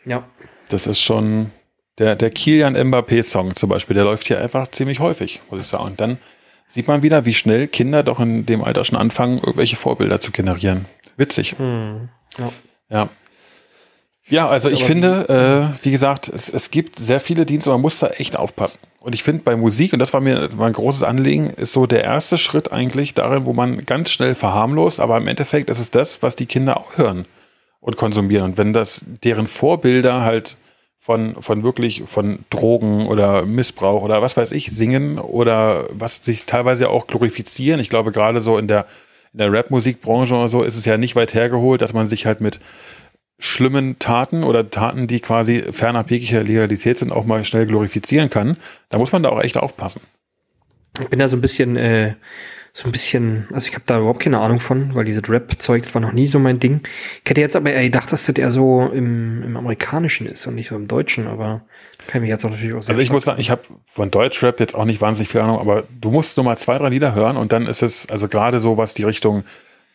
[0.05, 0.27] Ja.
[0.69, 1.51] Das ist schon
[1.99, 5.85] der, der Kilian Mbappé-Song zum Beispiel, der läuft hier einfach ziemlich häufig, muss ich sagen.
[5.85, 6.17] Und dann
[6.67, 10.31] sieht man wieder, wie schnell Kinder doch in dem Alter schon anfangen, irgendwelche Vorbilder zu
[10.31, 10.85] generieren.
[11.17, 11.55] Witzig.
[11.57, 12.09] Hm.
[12.37, 12.51] ja.
[12.89, 13.09] Ja.
[14.27, 17.81] Ja, also ich Aber finde, äh, wie gesagt, es, es gibt sehr viele Dienste, man
[17.81, 18.79] muss da echt aufpassen.
[18.99, 22.05] Und ich finde bei Musik, und das war mir mein großes Anliegen, ist so der
[22.05, 26.23] erste Schritt eigentlich darin, wo man ganz schnell verharmlost, aber im Endeffekt ist es das,
[26.23, 27.25] was die Kinder auch hören
[27.81, 28.51] und konsumieren.
[28.51, 30.55] Und wenn das deren Vorbilder halt
[31.03, 36.45] von, von wirklich von Drogen oder Missbrauch oder was weiß ich singen oder was sich
[36.45, 37.81] teilweise auch glorifizieren.
[37.81, 38.85] Ich glaube, gerade so in der,
[39.33, 42.39] in der Rap-Musikbranche oder so ist es ja nicht weit hergeholt, dass man sich halt
[42.39, 42.61] mit
[43.37, 48.55] schlimmen Taten oder Taten, die quasi fernab jeglicher Legalität sind, auch mal schnell glorifizieren kann.
[48.87, 49.99] Da muss man da auch echt aufpassen.
[51.01, 52.13] Ich bin da so ein bisschen, äh,
[52.75, 56.01] so ein bisschen, also ich habe da überhaupt keine Ahnung von, weil dieses Rap-Zeug, war
[56.01, 56.81] noch nie so mein Ding.
[57.23, 60.55] Ich hätte jetzt aber eher gedacht, dass das eher so im, im Amerikanischen ist und
[60.55, 61.61] nicht so im Deutschen, aber
[62.07, 64.59] kann ich mich jetzt auch natürlich auch Also ich muss sagen, ich habe von Deutschrap
[64.59, 67.37] jetzt auch nicht wahnsinnig viel Ahnung, aber du musst nur mal zwei, drei Lieder hören
[67.37, 69.43] und dann ist es, also gerade so, was die Richtung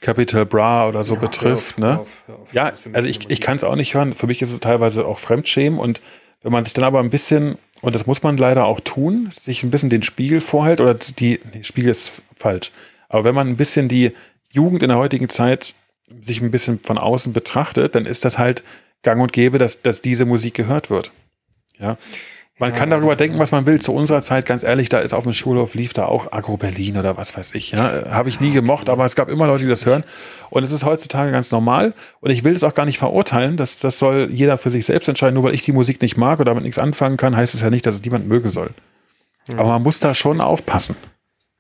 [0.01, 1.87] Capital Bra oder so Ja, betrifft, hör auf, ne?
[1.87, 2.55] hör auf, hör auf.
[2.55, 4.15] Ja, also ich, ich kann es auch nicht hören.
[4.15, 6.01] Für mich ist es teilweise auch Fremdschämen und
[6.45, 9.65] wenn man sich dann aber ein bisschen, und das muss man leider auch tun, sich
[9.65, 12.73] ein bisschen den Spiegel vorhält oder die, nee, Spiegel ist falsch,
[13.09, 14.13] aber wenn man ein bisschen die
[14.51, 15.75] Jugend in der heutigen Zeit
[16.23, 18.63] sich ein bisschen von außen betrachtet, dann ist das halt
[19.03, 21.13] gang und gäbe, dass, dass diese Musik gehört wird.
[21.79, 21.97] Ja.
[22.59, 23.81] Man Ja, kann darüber ja, denken, was man will.
[23.81, 26.97] Zu unserer Zeit, ganz ehrlich, da ist auf dem Schulhof lief da auch Agro Berlin
[26.97, 27.71] oder was weiß ich.
[27.71, 30.03] Ja, habe ich nie gemocht, aber es gab immer Leute, die das hören.
[30.51, 31.95] Und es ist heutzutage ganz normal.
[32.21, 33.57] Und ich will es auch gar nicht verurteilen.
[33.57, 35.35] Das, das soll jeder für sich selbst entscheiden.
[35.35, 37.71] Nur weil ich die Musik nicht mag oder damit nichts anfangen kann, heißt es ja
[37.71, 38.71] nicht, dass es niemand mögen soll.
[39.53, 40.97] Aber man muss da schon aufpassen.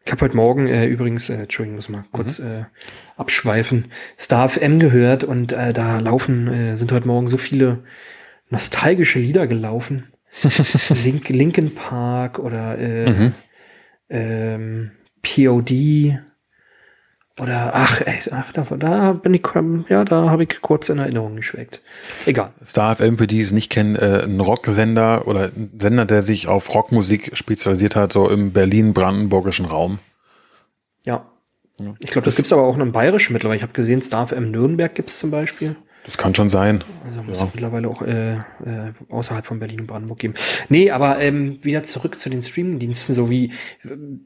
[0.08, 2.64] Ich habe heute Morgen äh, übrigens, äh, Entschuldigung, muss mal kurz äh,
[3.18, 7.80] abschweifen, Star FM gehört und äh, da laufen, äh, sind heute Morgen so viele
[8.48, 10.06] nostalgische Lieder gelaufen.
[11.04, 13.32] Link, Linkin Park oder äh, Mhm.
[14.08, 14.90] ähm,
[15.20, 16.18] POD
[17.40, 20.98] oder ach, ey, ach da, da bin ich, ähm, ja, da habe ich kurz in
[20.98, 21.80] Erinnerung geschweckt.
[22.26, 22.50] Egal.
[22.64, 26.48] Star FM, für die es nicht kennen, äh, ein Rocksender oder ein Sender, der sich
[26.48, 29.98] auf Rockmusik spezialisiert hat, so im Berlin-Brandenburgischen Raum.
[31.04, 31.26] Ja.
[31.80, 31.94] Ja.
[32.00, 33.58] Ich glaube, das gibt's aber auch noch im Bayerischen mittlerweile.
[33.58, 35.76] Ich habe gesehen, Star FM Nürnberg gibt's zum Beispiel.
[36.08, 36.82] Das kann schon sein.
[37.06, 37.46] Also muss Ja.
[37.46, 38.38] es mittlerweile auch äh, äh,
[39.10, 40.32] außerhalb von Berlin und Brandenburg geben.
[40.70, 43.52] Nee, aber ähm, wieder zurück zu den Streamingdiensten, so wie,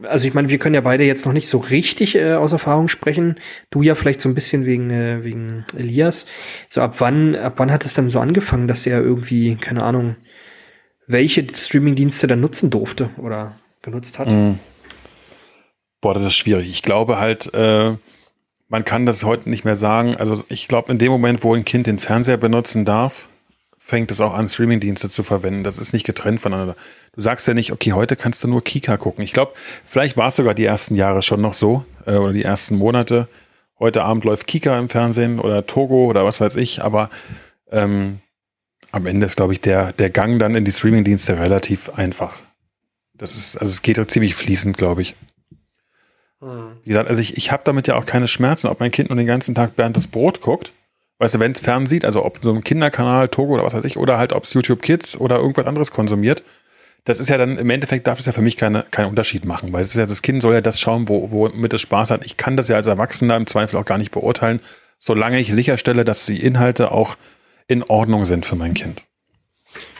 [0.04, 2.86] also ich meine, wir können ja beide jetzt noch nicht so richtig äh, aus Erfahrung
[2.86, 3.34] sprechen.
[3.70, 6.26] Du ja vielleicht so ein bisschen wegen, äh, wegen Elias.
[6.68, 10.14] So ab wann, ab wann hat es dann so angefangen, dass er irgendwie, keine Ahnung,
[11.08, 14.28] welche Streamingdienste dann nutzen durfte oder genutzt hat?
[14.30, 14.60] Mhm.
[16.00, 16.68] Boah, das ist schwierig.
[16.70, 17.94] Ich glaube halt, äh,
[18.72, 20.16] man kann das heute nicht mehr sagen.
[20.16, 23.28] Also ich glaube, in dem Moment, wo ein Kind den Fernseher benutzen darf,
[23.76, 25.62] fängt es auch an, Streamingdienste zu verwenden.
[25.62, 26.74] Das ist nicht getrennt voneinander.
[27.12, 29.22] Du sagst ja nicht, okay, heute kannst du nur Kika gucken.
[29.24, 29.52] Ich glaube,
[29.84, 33.28] vielleicht war es sogar die ersten Jahre schon noch so äh, oder die ersten Monate.
[33.78, 37.10] Heute Abend läuft Kika im Fernsehen oder Togo oder was weiß ich, aber
[37.70, 38.20] ähm,
[38.90, 42.36] am Ende ist, glaube ich, der, der Gang dann in die Streamingdienste relativ einfach.
[43.12, 45.14] Das ist, also es geht ziemlich fließend, glaube ich.
[46.82, 49.16] Wie gesagt, also ich, ich habe damit ja auch keine Schmerzen, ob mein Kind nur
[49.16, 50.72] den ganzen Tag Bernd das Brot guckt.
[51.18, 53.84] Weißt du, wenn es fern sieht, also ob so ein Kinderkanal, Togo oder was weiß
[53.84, 56.42] ich, oder halt ob es YouTube Kids oder irgendwas anderes konsumiert,
[57.04, 59.72] das ist ja dann, im Endeffekt darf es ja für mich keine, keinen Unterschied machen,
[59.72, 62.24] weil es ist ja, das Kind soll ja das schauen, wo, womit es Spaß hat.
[62.24, 64.60] Ich kann das ja als Erwachsener im Zweifel auch gar nicht beurteilen,
[64.98, 67.16] solange ich sicherstelle, dass die Inhalte auch
[67.68, 69.04] in Ordnung sind für mein Kind.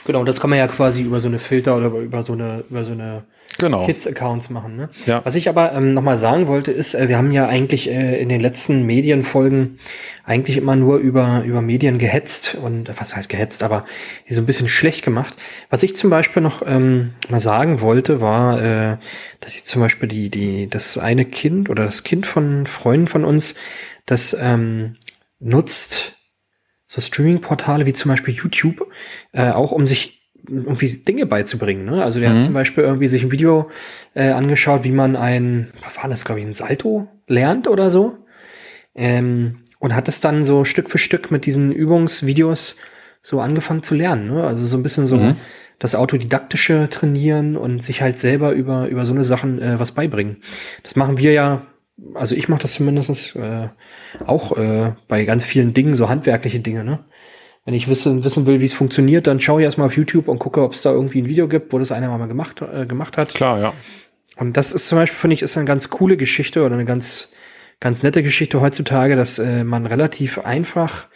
[0.05, 2.85] Genau, das kann man ja quasi über so eine Filter oder über so eine, über
[2.85, 3.25] so eine
[3.59, 3.87] Genau.
[3.87, 4.77] Kids-Accounts machen.
[4.77, 4.89] Ne?
[5.07, 5.21] Ja.
[5.25, 8.29] Was ich aber ähm, nochmal sagen wollte, ist, äh, wir haben ja eigentlich äh, in
[8.29, 9.79] den letzten Medienfolgen
[10.25, 13.85] eigentlich immer nur über, über Medien gehetzt und äh, was heißt gehetzt, aber
[14.29, 15.37] die so ein bisschen schlecht gemacht.
[15.71, 18.97] Was ich zum Beispiel noch ähm, mal sagen wollte, war, äh,
[19.41, 23.25] dass ich zum Beispiel die, die, das eine Kind oder das Kind von Freunden von
[23.25, 23.55] uns,
[24.07, 24.95] das ähm,
[25.41, 26.15] nutzt
[26.93, 28.87] so Streaming-Portale wie zum Beispiel YouTube,
[29.33, 31.87] äh, auch um sich irgendwie Dinge beizubringen.
[31.87, 32.03] Ne?
[32.05, 32.35] Also der Mhm.
[32.35, 33.71] hat zum Beispiel irgendwie sich ein Video
[34.15, 38.19] äh, angeschaut, wie man ein, was war das, glaube ich, ein Salto lernt oder so.
[38.95, 42.77] Ähm, und hat es dann so Stück für Stück mit diesen Übungsvideos
[43.23, 44.29] so angefangen zu lernen.
[44.29, 44.45] Ne?
[44.45, 45.37] Also so ein bisschen so Mhm.
[45.79, 50.37] das autodidaktische Trainieren und sich halt selber über, über so eine Sachen äh, was beibringen.
[50.83, 51.67] Das machen wir ja,
[52.15, 53.69] also ich mache das zumindest äh,
[54.27, 56.85] auch äh, bei ganz vielen Dingen, so handwerkliche Dinge.
[56.85, 57.05] Ne?
[57.65, 60.39] Wenn ich wissen, wissen will, wie es funktioniert, dann schaue ich erstmal auf YouTube und
[60.39, 63.17] gucke, ob es da irgendwie ein Video gibt, wo das einer mal gemacht, äh, gemacht
[63.17, 63.35] hat.
[63.35, 63.73] Klar, ja.
[64.37, 67.31] Und das ist zum Beispiel, finde ich, ist eine ganz coole Geschichte oder eine ganz,
[67.81, 71.09] ganz nette Geschichte heutzutage, dass äh, man relativ einfach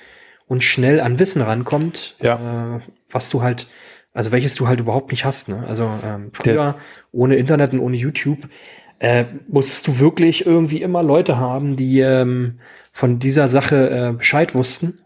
[0.46, 2.76] und schnell an Wissen rankommt, Ja.
[2.76, 3.66] äh, was du halt,
[4.12, 5.48] also welches du halt überhaupt nicht hast.
[5.48, 5.64] Ne?
[5.66, 6.76] Also ähm, früher
[7.10, 8.38] ohne Internet und ohne YouTube
[8.98, 12.56] äh, musstest du wirklich irgendwie immer Leute haben, die ähm,
[12.92, 15.00] von dieser Sache äh, Bescheid wussten.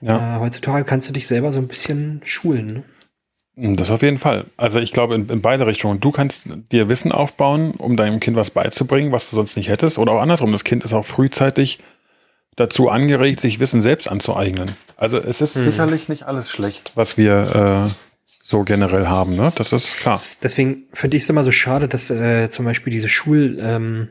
[0.00, 0.36] Ja.
[0.36, 2.66] Äh, heutzutage kannst du dich selber so ein bisschen schulen.
[2.66, 3.76] Ne?
[3.76, 4.46] Das auf jeden Fall.
[4.56, 6.00] Also ich glaube in, in beide Richtungen.
[6.00, 9.98] Du kannst dir Wissen aufbauen, um deinem Kind was beizubringen, was du sonst nicht hättest.
[9.98, 10.52] Oder auch andersrum.
[10.52, 11.78] Das Kind ist auch frühzeitig
[12.56, 14.76] dazu angeregt, sich Wissen selbst anzueignen.
[14.96, 18.09] Also es ist sicherlich nicht alles schlecht, was wir äh,
[18.50, 19.36] so generell haben.
[19.36, 19.52] Ne?
[19.54, 20.20] Das ist klar.
[20.42, 24.08] Deswegen finde ich es immer so schade, dass äh, zum Beispiel diese Schul ähm,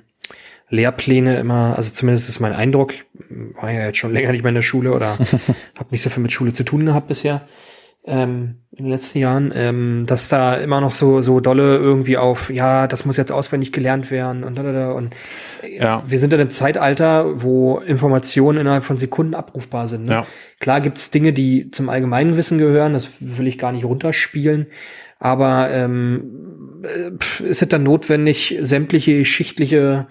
[0.70, 2.94] Lehrpläne immer, also zumindest ist mein Eindruck,
[3.60, 5.18] war ja jetzt schon länger nicht mehr in der Schule oder
[5.78, 7.42] habe nicht so viel mit Schule zu tun gehabt bisher
[8.10, 12.50] ähm, in den letzten Jahren, ähm, dass da immer noch so so dolle irgendwie auf,
[12.50, 14.92] ja, das muss jetzt auswendig gelernt werden und da, da, da.
[14.92, 15.14] und
[15.64, 16.04] äh, Ja.
[16.08, 20.06] wir sind in einem Zeitalter, wo Informationen innerhalb von Sekunden abrufbar sind.
[20.06, 20.12] Ne?
[20.12, 20.26] Ja.
[20.60, 24.68] Klar gibt's Dinge, die zum allgemeinen Wissen gehören, das will ich gar nicht runterspielen.
[25.20, 30.08] Aber ähm, äh, ist es dann notwendig, sämtliche schichtliche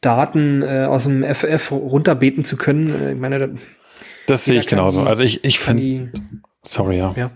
[0.00, 2.94] Daten äh, aus dem FF runterbeten zu können?
[2.98, 3.48] Äh, Ich meine, da
[4.26, 5.02] Das sehe ich genauso.
[5.02, 6.10] die- Also ich, ich finde,
[6.66, 7.14] sorry, ja.
[7.16, 7.30] ja.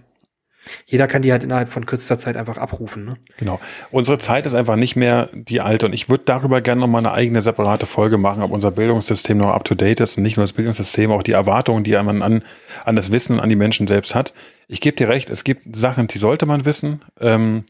[0.86, 3.04] Jeder kann die halt innerhalb von kürzester Zeit einfach abrufen.
[3.04, 3.14] Ne?
[3.38, 3.60] Genau.
[3.90, 6.98] Unsere Zeit ist einfach nicht mehr die alte und ich würde darüber gerne noch mal
[6.98, 10.36] eine eigene separate Folge machen, ob unser Bildungssystem noch up to date ist und nicht
[10.36, 12.42] nur das Bildungssystem, auch die Erwartungen, die man an,
[12.84, 14.34] an das Wissen und an die Menschen selbst hat.
[14.68, 17.64] Ich gebe dir recht, es gibt Sachen, die sollte man wissen, ähm,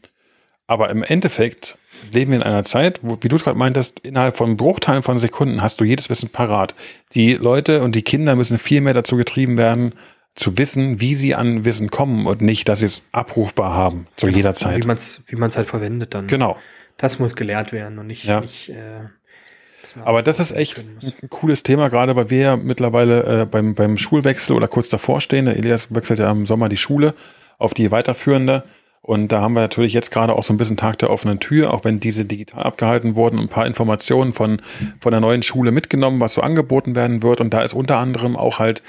[0.67, 1.77] aber im Endeffekt
[2.11, 5.61] leben wir in einer Zeit, wo, wie du gerade meintest, innerhalb von Bruchteilen von Sekunden
[5.61, 6.75] hast du jedes Wissen parat.
[7.13, 9.93] Die Leute und die Kinder müssen viel mehr dazu getrieben werden,
[10.35, 14.29] zu wissen, wie sie an Wissen kommen und nicht, dass sie es abrufbar haben zu
[14.29, 14.83] jeder Zeit.
[14.83, 16.27] Wie man es wie man's halt verwendet dann.
[16.27, 16.57] Genau.
[16.97, 18.41] Das muss gelehrt werden und nicht, Ja.
[18.41, 19.01] nicht äh,
[20.05, 23.97] Aber das ist echt ein cooles Thema, gerade weil wir ja mittlerweile äh, beim, beim
[23.97, 25.45] Schulwechsel oder kurz davor stehen.
[25.45, 27.13] Der Elias wechselt ja im Sommer die Schule
[27.57, 28.63] auf die weiterführende.
[29.03, 31.73] Und da haben wir natürlich jetzt gerade auch so ein bisschen Tag der offenen Tür,
[31.73, 34.61] auch wenn diese digital abgehalten wurden, ein paar Informationen von,
[34.99, 37.41] von der neuen Schule mitgenommen, was so angeboten werden wird.
[37.41, 38.83] Und da ist unter anderem auch halt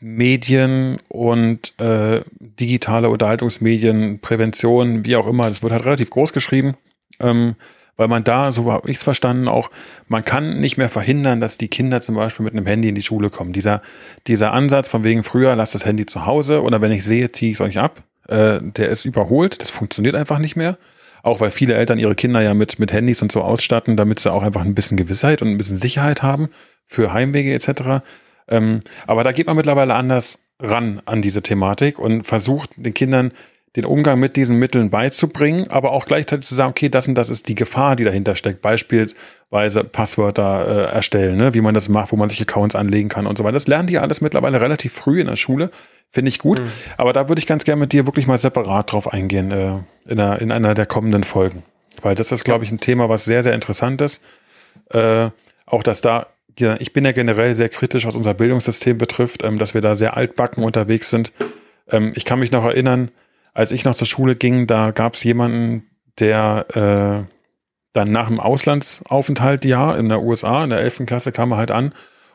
[0.00, 6.76] Medien und äh, digitale Unterhaltungsmedien, Prävention, wie auch immer, das wird halt relativ groß geschrieben.
[7.20, 7.56] Ähm,
[7.98, 9.70] weil man da, so habe ich es verstanden, auch,
[10.06, 13.02] man kann nicht mehr verhindern, dass die Kinder zum Beispiel mit einem Handy in die
[13.02, 13.52] Schule kommen.
[13.52, 13.82] Dieser,
[14.28, 17.50] dieser Ansatz von wegen früher, lass das Handy zu Hause oder wenn ich sehe, ziehe
[17.50, 20.78] ich es euch ab, äh, der ist überholt, das funktioniert einfach nicht mehr.
[21.24, 24.32] Auch weil viele Eltern ihre Kinder ja mit, mit Handys und so ausstatten, damit sie
[24.32, 26.48] auch einfach ein bisschen Gewissheit und ein bisschen Sicherheit haben
[26.86, 28.04] für Heimwege etc.
[28.48, 33.32] Ähm, aber da geht man mittlerweile anders ran an diese Thematik und versucht den Kindern
[33.76, 37.30] den Umgang mit diesen Mitteln beizubringen, aber auch gleichzeitig zu sagen, okay, das und das
[37.30, 38.62] ist die Gefahr, die dahinter steckt.
[38.62, 41.54] Beispielsweise Passwörter äh, erstellen, ne?
[41.54, 43.52] wie man das macht, wo man sich Accounts anlegen kann und so weiter.
[43.52, 45.70] Das lernen die alles mittlerweile relativ früh in der Schule.
[46.10, 46.62] Finde ich gut.
[46.96, 49.74] Aber da würde ich ganz gerne mit dir wirklich mal separat drauf eingehen äh,
[50.10, 51.62] in, einer, in einer der kommenden Folgen.
[52.02, 54.22] Weil das ist, glaube ich, ein Thema, was sehr, sehr interessant ist.
[54.90, 55.28] Äh,
[55.66, 56.26] auch dass da,
[56.60, 59.94] ja, ich bin ja generell sehr kritisch, was unser Bildungssystem betrifft, ähm, dass wir da
[59.94, 61.32] sehr altbacken unterwegs sind.
[61.88, 63.10] Ähm, ich kann mich noch erinnern,
[63.54, 65.84] als ich noch zur Schule ging, da gab es jemanden,
[66.18, 66.66] der
[67.26, 67.32] äh,
[67.92, 71.06] dann nach dem Auslandsaufenthalt ja in der USA, in der 11.
[71.06, 71.92] Klasse kam er halt an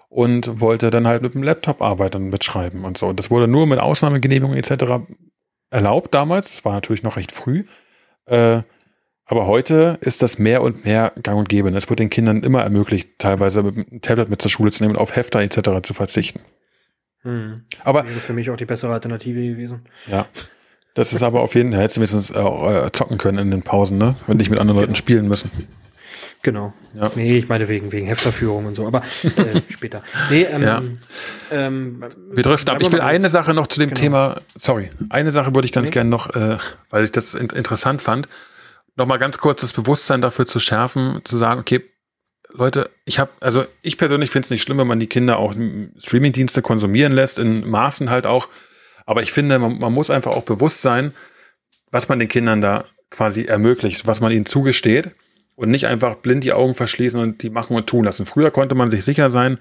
[0.10, 3.08] und wollte dann halt mit dem Laptop arbeiten und mitschreiben und so.
[3.08, 5.06] Und das wurde nur mit Ausnahmegenehmigung etc.
[5.70, 6.52] erlaubt damals.
[6.52, 7.64] Das war natürlich noch recht früh.
[8.26, 8.64] Äh,
[9.34, 11.68] aber heute ist das mehr und mehr gang und gäbe.
[11.70, 14.84] Und Es wird den Kindern immer ermöglicht, teilweise mit dem Tablet mit zur Schule zu
[14.84, 15.82] nehmen und auf Hefter etc.
[15.82, 16.40] zu verzichten.
[17.24, 17.64] Hm.
[17.84, 19.86] Aber Wäre für mich auch die bessere Alternative gewesen.
[20.08, 20.28] ja,
[20.94, 23.64] das ist aber auf jeden Fall, hättest du wenigstens auch äh, zocken können in den
[23.64, 24.16] Pausen, ne?
[24.28, 24.98] Wenn nicht mit anderen Leuten Genau.
[24.98, 25.50] spielen müssen.
[26.44, 26.74] Genau.
[26.94, 27.10] Ja.
[27.16, 30.04] Nee, ich meine wegen, wegen Hefterführung und so, aber äh, später.
[30.30, 30.82] Nee, ähm, Ja.
[31.52, 32.04] ähm,
[32.34, 32.78] Wir driften ab.
[32.82, 34.00] Ich will eine Sache noch zu dem Genau.
[34.02, 35.94] Thema, sorry, eine Sache würde ich ganz Nee.
[35.94, 36.58] gerne noch, äh,
[36.90, 38.28] weil ich das in, interessant fand,
[38.96, 41.84] noch mal ganz kurz das Bewusstsein dafür zu schärfen, zu sagen, okay,
[42.50, 45.56] Leute, ich habe, also ich persönlich finde es nicht schlimm, wenn man die Kinder auch
[45.98, 48.48] Streamingdienste konsumieren lässt, in Maßen halt auch.
[49.06, 51.14] Aber ich finde, man, man muss einfach auch bewusst sein,
[51.90, 55.12] was man den Kindern da quasi ermöglicht, was man ihnen zugesteht
[55.56, 58.26] und nicht einfach blind die Augen verschließen und die machen und tun lassen.
[58.26, 59.60] Früher konnte man sich sicher sein,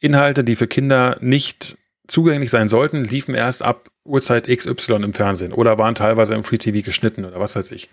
[0.00, 5.52] Inhalte, die für Kinder nicht zugänglich sein sollten, liefen erst ab Uhrzeit XY im Fernsehen
[5.52, 7.88] oder waren teilweise im Free TV geschnitten oder was weiß ich.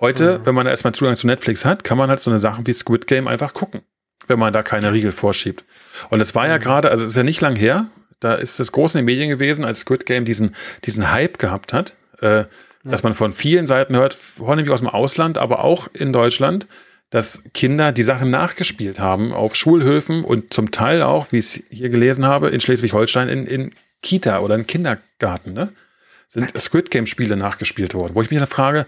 [0.00, 0.46] Heute, mhm.
[0.46, 3.06] wenn man erstmal Zugang zu Netflix hat, kann man halt so eine Sachen wie Squid
[3.06, 3.82] Game einfach gucken,
[4.26, 5.64] wenn man da keine Riegel vorschiebt.
[6.10, 6.50] Und es war mhm.
[6.50, 7.86] ja gerade, also es ist ja nicht lang her,
[8.20, 11.72] da ist es groß in den Medien gewesen, als Squid Game diesen, diesen Hype gehabt
[11.72, 12.44] hat, äh,
[12.84, 16.66] dass man von vielen Seiten hört, vornehmlich aus dem Ausland, aber auch in Deutschland,
[17.10, 21.62] dass Kinder die Sachen nachgespielt haben auf Schulhöfen und zum Teil auch, wie ich es
[21.70, 23.70] hier gelesen habe, in Schleswig-Holstein in, in
[24.02, 25.72] Kita oder in Kindergarten, ne?
[26.30, 28.86] Sind Squid Game-Spiele nachgespielt worden, wo ich mich dann frage,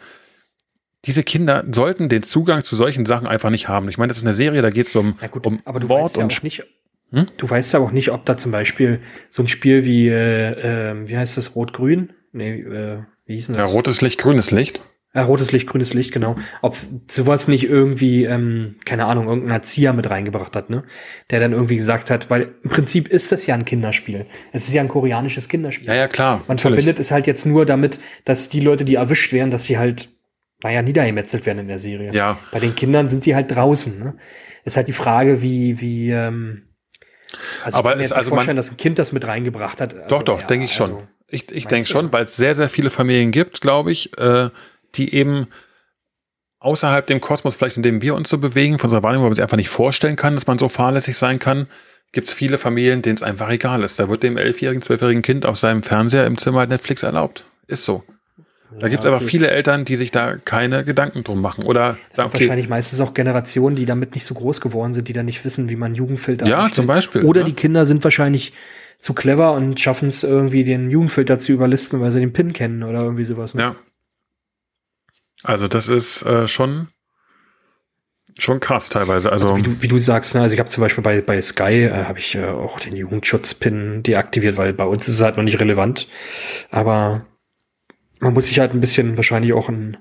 [1.07, 3.89] diese Kinder sollten den Zugang zu solchen Sachen einfach nicht haben.
[3.89, 6.05] Ich meine, das ist eine Serie, da geht es um, gut, um aber du Wort
[6.05, 6.65] weißt ja und auch nicht.
[7.13, 7.27] Hm?
[7.39, 11.09] Du weißt ja auch nicht, ob da zum Beispiel so ein Spiel wie, äh, äh,
[11.09, 12.13] wie heißt das, Rot-Grün?
[12.33, 13.69] Nee, äh, wie hieß denn das?
[13.69, 14.81] Ja, rotes Licht, grünes Licht.
[15.13, 16.37] Äh, rotes Licht, grünes Licht, genau.
[16.63, 20.85] Ob sowas nicht irgendwie, ähm, keine Ahnung, irgendein Erzieher mit reingebracht hat, ne?
[21.31, 24.27] Der dann irgendwie gesagt hat, weil im Prinzip ist das ja ein Kinderspiel.
[24.53, 25.89] Es ist ja ein koreanisches Kinderspiel.
[25.89, 26.37] Ja, ja, klar.
[26.47, 26.77] Man natürlich.
[26.77, 30.11] verbindet es halt jetzt nur damit, dass die Leute, die erwischt werden, dass sie halt,
[30.63, 32.13] naja, niedergemetzelt werden in der Serie.
[32.13, 32.39] Ja.
[32.53, 34.15] Bei den Kindern sind die halt draußen, ne?
[34.65, 36.65] Ist halt die Frage, wie, wie, ähm,
[37.65, 39.95] also Aber ich kann mir jetzt also vorstellen, dass ein Kind das mit reingebracht hat.
[39.95, 40.91] Also, doch, doch, ja, denke ich schon.
[40.93, 44.51] Also, ich ich denke schon, weil es sehr, sehr viele Familien gibt, glaube ich, äh,
[44.97, 45.47] die eben
[46.59, 49.37] außerhalb dem Kosmos, vielleicht in dem wir uns so bewegen, von unserer Wahrnehmung, wo man
[49.37, 51.69] sich einfach nicht vorstellen kann, dass man so fahrlässig sein kann,
[52.13, 53.99] gibt es viele Familien, denen es einfach egal ist.
[53.99, 57.45] Da wird dem elfjährigen, zwölfjährigen Kind auf seinem Fernseher im Zimmer Netflix erlaubt.
[57.67, 58.05] Ist so.
[58.73, 61.65] Da ja, gibt es aber viele Eltern, die sich da keine Gedanken drum machen.
[61.65, 65.09] Oder das sagen, sind wahrscheinlich meistens auch Generationen, die damit nicht so groß geworden sind,
[65.09, 66.75] die dann nicht wissen, wie man Jugendfilter Ja, einstellt.
[66.75, 67.25] zum Beispiel.
[67.25, 67.47] Oder ne?
[67.47, 68.53] die Kinder sind wahrscheinlich
[68.99, 72.83] zu clever und schaffen es irgendwie, den Jugendfilter zu überlisten, weil sie den PIN kennen
[72.83, 73.55] oder irgendwie sowas.
[73.55, 73.63] Ne?
[73.63, 73.77] Ja.
[75.43, 76.89] Also das ist äh, schon
[78.39, 79.33] schon krass teilweise.
[79.33, 81.41] Also, also wie, du, wie du sagst, ne, also ich habe zum Beispiel bei, bei
[81.43, 85.37] Sky äh, habe ich äh, auch den Jugendschutz-Pin deaktiviert, weil bei uns ist es halt
[85.37, 86.07] noch nicht relevant.
[86.71, 87.27] Aber
[88.21, 89.97] man muss sich halt ein bisschen wahrscheinlich auch in,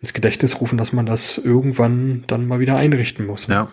[0.00, 3.46] ins Gedächtnis rufen, dass man das irgendwann dann mal wieder einrichten muss.
[3.46, 3.70] Ja.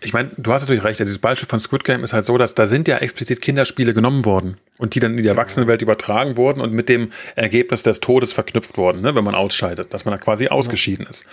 [0.00, 2.54] Ich meine, du hast natürlich recht, dieses Beispiel von Squid Game ist halt so, dass
[2.54, 6.60] da sind ja explizit Kinderspiele genommen worden und die dann in die Erwachsenenwelt übertragen wurden
[6.60, 10.18] und mit dem Ergebnis des Todes verknüpft worden, ne, wenn man ausscheidet, dass man da
[10.18, 11.24] quasi ausgeschieden ist.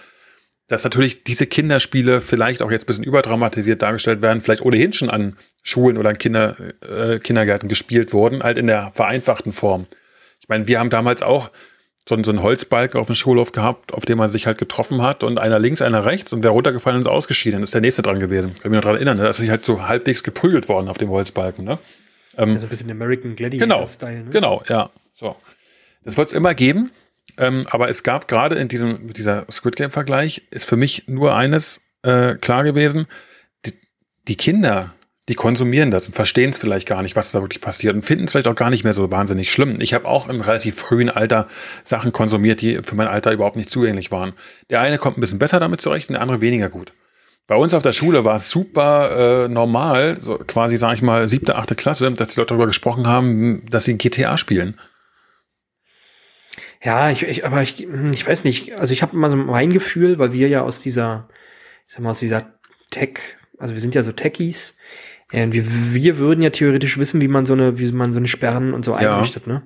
[0.68, 5.10] Dass natürlich diese Kinderspiele vielleicht auch jetzt ein bisschen überdramatisiert dargestellt werden, vielleicht ohnehin schon
[5.10, 9.88] an Schulen oder an Kinder, äh, Kindergärten gespielt wurden, halt in der vereinfachten Form.
[10.50, 11.52] Ich meine, wir haben damals auch
[12.08, 15.24] so, so einen Holzbalken auf dem Schulhof gehabt, auf dem man sich halt getroffen hat
[15.24, 17.62] und einer links, einer rechts und wer runtergefallen ist, ausgeschieden.
[17.62, 18.54] ist der nächste dran gewesen.
[18.56, 19.24] Ich kann mich noch daran erinnern, ne?
[19.26, 21.66] da ist sich halt so halbwegs geprügelt worden auf dem Holzbalken.
[21.66, 21.78] Ne?
[22.36, 24.24] Ähm, also ein bisschen American Gladiator-Style.
[24.24, 24.32] Genau, ne?
[24.32, 24.90] genau, ja.
[25.14, 25.36] So.
[26.04, 26.90] Das wird es immer geben,
[27.38, 31.80] ähm, aber es gab gerade in diesem dieser Squid Game-Vergleich, ist für mich nur eines
[32.02, 33.06] äh, klar gewesen,
[33.68, 33.74] die,
[34.28, 34.96] die Kinder,
[35.30, 38.26] die konsumieren das und verstehen es vielleicht gar nicht, was da wirklich passiert und finden
[38.26, 39.80] es vielleicht auch gar nicht mehr so wahnsinnig schlimm.
[39.80, 41.48] Ich habe auch im relativ frühen Alter
[41.84, 44.34] Sachen konsumiert, die für mein Alter überhaupt nicht zugänglich waren.
[44.72, 46.94] Der eine kommt ein bisschen besser damit zurecht und der andere weniger gut.
[47.46, 51.30] Bei uns auf der Schule war es super äh, normal, so quasi, sage ich mal,
[51.30, 54.80] siebte, achte Klasse, dass die Leute darüber gesprochen haben, dass sie GTA spielen.
[56.82, 60.18] Ja, ich, ich aber ich, ich weiß nicht, also ich habe immer so mein Gefühl,
[60.18, 61.28] weil wir ja aus dieser,
[61.88, 62.54] ich sag mal, aus dieser
[62.90, 63.20] Tech,
[63.60, 64.79] also wir sind ja so Techies,
[65.32, 65.64] ja, und wir,
[65.94, 68.84] wir würden ja theoretisch wissen, wie man so eine, wie man so eine Sperren und
[68.84, 69.54] so einrichtet, ja.
[69.54, 69.62] ne?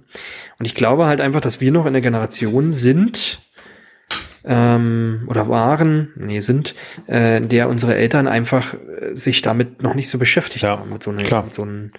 [0.59, 3.39] Und ich glaube halt einfach, dass wir noch in der Generation sind,
[4.45, 6.76] ähm, oder waren, nee, sind,
[7.07, 11.01] äh, der unsere Eltern einfach äh, sich damit noch nicht so beschäftigt ja, haben, mit
[11.01, 11.91] so, eine, mit so einem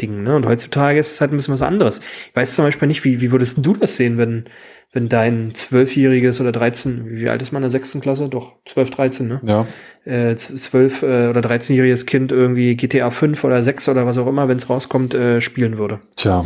[0.00, 0.34] Ding, ne?
[0.34, 2.00] Und heutzutage ist es halt ein bisschen was anderes.
[2.28, 4.46] Ich weiß zum Beispiel nicht, wie, wie würdest du das sehen, wenn,
[4.92, 8.28] wenn dein zwölfjähriges oder 13, wie alt ist man in der sechsten Klasse?
[8.28, 9.40] Doch, zwölf, dreizehn, ne?
[9.44, 9.66] Ja.
[10.04, 14.48] Äh, zwölf äh, oder dreizehnjähriges Kind irgendwie GTA 5 oder 6 oder was auch immer,
[14.48, 16.00] wenn es rauskommt, äh, spielen würde.
[16.16, 16.44] Tja,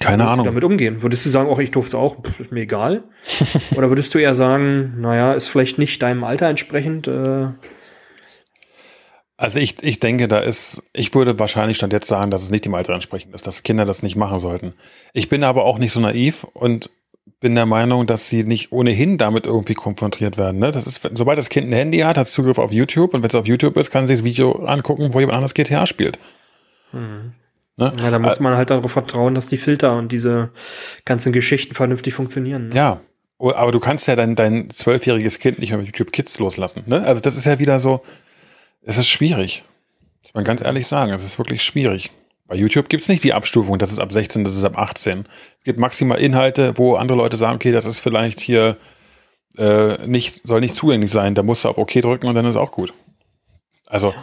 [0.00, 0.44] keine würdest Ahnung.
[0.46, 1.02] Du damit umgehen?
[1.02, 3.04] Würdest du sagen, auch ich durfte auch, Pff, ist mir egal?
[3.76, 7.08] oder würdest du eher sagen, naja, ist vielleicht nicht deinem Alter entsprechend?
[7.08, 7.48] Äh,
[9.36, 12.64] also ich, ich denke, da ist, ich würde wahrscheinlich stand jetzt sagen, dass es nicht
[12.64, 14.72] dem Alter entsprechend ist, dass Kinder das nicht machen sollten.
[15.12, 16.88] Ich bin aber auch nicht so naiv und
[17.40, 20.58] bin der Meinung, dass sie nicht ohnehin damit irgendwie konfrontiert werden.
[20.58, 20.70] Ne?
[20.70, 23.28] Das ist, sobald das Kind ein Handy hat, hat es Zugriff auf YouTube und wenn
[23.28, 26.18] es auf YouTube ist, kann es sich das Video angucken, wo jemand anderes GTA spielt.
[26.92, 27.32] Mhm.
[27.76, 27.92] Ne?
[28.00, 30.50] Ja, da muss man halt darauf vertrauen, dass die Filter und diese
[31.04, 32.68] ganzen Geschichten vernünftig funktionieren.
[32.68, 32.74] Ne?
[32.74, 33.00] Ja,
[33.38, 36.84] aber du kannst ja dein, dein zwölfjähriges Kind nicht mehr mit YouTube Kids loslassen.
[36.86, 37.02] Ne?
[37.04, 38.02] Also das ist ja wieder so,
[38.82, 39.62] es ist schwierig.
[40.22, 42.10] Muss man ganz ehrlich sagen, es ist wirklich schwierig.
[42.48, 45.24] Bei YouTube gibt es nicht die Abstufung, das ist ab 16, das ist ab 18.
[45.58, 48.76] Es gibt maximal Inhalte, wo andere Leute sagen, okay, das ist vielleicht hier
[49.58, 52.56] äh, nicht, soll nicht zugänglich sein, da musst du auf OK drücken und dann ist
[52.56, 52.92] auch gut.
[53.86, 54.14] Also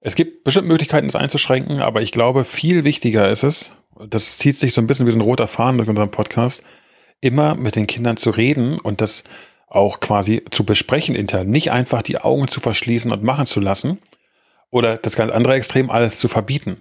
[0.00, 3.72] es gibt bestimmt Möglichkeiten, das einzuschränken, aber ich glaube, viel wichtiger ist es,
[4.08, 6.62] das zieht sich so ein bisschen wie so ein roter Faden durch unseren Podcast,
[7.20, 9.24] immer mit den Kindern zu reden und das
[9.68, 11.48] auch quasi zu besprechen intern.
[11.48, 13.98] Nicht einfach die Augen zu verschließen und machen zu lassen
[14.70, 16.78] oder das ganz andere Extrem alles zu verbieten.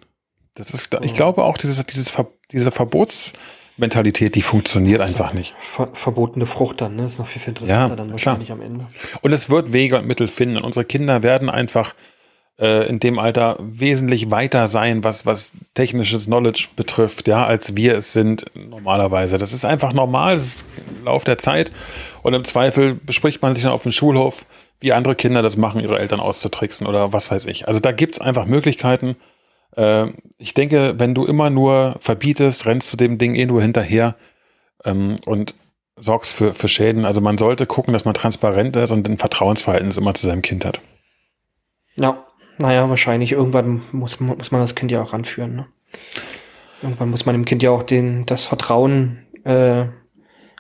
[0.60, 1.16] Das ist, ich mhm.
[1.16, 2.14] glaube auch, dieses, dieses,
[2.52, 5.56] diese Verbotsmentalität, die funktioniert einfach nicht.
[5.60, 7.06] Ver verbotene Frucht dann, ne?
[7.06, 8.60] Ist noch viel, viel interessanter ja, dann wahrscheinlich klar.
[8.60, 8.88] am Ende.
[9.22, 10.58] Und es wird Wege und Mittel finden.
[10.58, 11.94] Und unsere Kinder werden einfach
[12.60, 17.96] äh, in dem Alter wesentlich weiter sein, was, was technisches Knowledge betrifft, ja, als wir
[17.96, 19.38] es sind normalerweise.
[19.38, 20.66] Das ist einfach normal, das ist
[21.06, 21.72] Lauf der Zeit.
[22.22, 24.46] Und im Zweifel bespricht man sich dann auf dem Schulhof,
[24.82, 27.68] wie andere Kinder das machen, ihre Eltern auszutricksen oder was weiß ich.
[27.68, 29.16] Also da gibt es einfach Möglichkeiten.
[29.76, 30.08] Äh,
[30.38, 34.16] ich denke, wenn du immer nur verbietest, rennst du dem Ding eh nur hinterher
[34.86, 35.56] ähm, und
[35.96, 37.06] sorgst für, für Schäden.
[37.06, 40.66] Also man sollte gucken, dass man transparent ist und ein Vertrauensverhältnis immer zu seinem Kind
[40.66, 40.80] hat.
[41.96, 42.26] Ja,
[42.58, 43.32] naja, wahrscheinlich.
[43.32, 45.56] Irgendwann muss, muss man das Kind ja auch ranführen.
[45.56, 45.66] Ne?
[46.82, 49.86] Irgendwann muss man dem Kind ja auch den, das Vertrauen äh,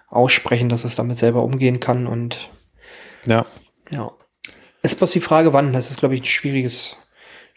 [0.09, 2.07] aussprechen, dass es damit selber umgehen kann.
[2.07, 2.49] Und
[3.25, 3.45] ja.
[3.91, 4.11] Ja.
[4.81, 5.73] Ist bloß die Frage, wann.
[5.73, 6.95] Das ist, glaube ich, ein schwieriges,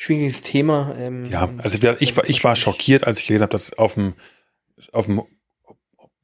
[0.02, 0.96] schwieriges Thema.
[0.98, 4.14] Ähm, ja, also ich, war, ich war schockiert, als ich gelesen habe, dass auf dem,
[4.90, 5.22] auf dem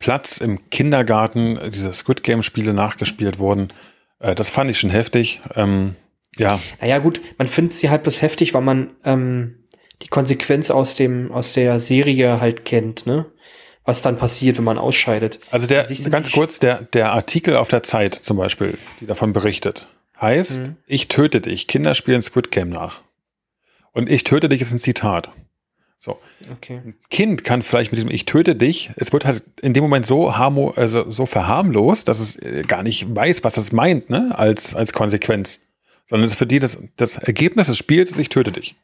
[0.01, 3.69] Platz im Kindergarten diese Squid Game Spiele nachgespielt wurden.
[4.19, 5.41] Äh, das fand ich schon heftig.
[5.55, 5.95] Ähm,
[6.37, 6.61] ja.
[6.81, 9.65] Naja, gut, man findet sie halt bloß heftig, weil man ähm,
[10.03, 13.27] die Konsequenz aus dem, aus der Serie halt kennt, ne?
[13.85, 15.39] Was dann passiert, wenn man ausscheidet.
[15.51, 19.89] Also der, ganz kurz, der, der Artikel auf der Zeit zum Beispiel, die davon berichtet,
[20.21, 20.77] heißt, mhm.
[20.87, 23.01] ich töte dich, Kinder spielen Squid Game nach.
[23.93, 25.31] Und ich töte dich ist ein Zitat.
[25.97, 26.19] So.
[26.53, 26.81] Okay.
[26.85, 30.07] Ein Kind kann vielleicht mit diesem Ich töte dich, es wird halt in dem Moment
[30.07, 34.33] so harmo, also so verharmlost, dass es äh, gar nicht weiß, was es meint, ne,
[34.37, 35.61] als, als Konsequenz
[36.09, 38.75] sondern es ist für die das, das Ergebnis des Spiels ist, ich töte dich,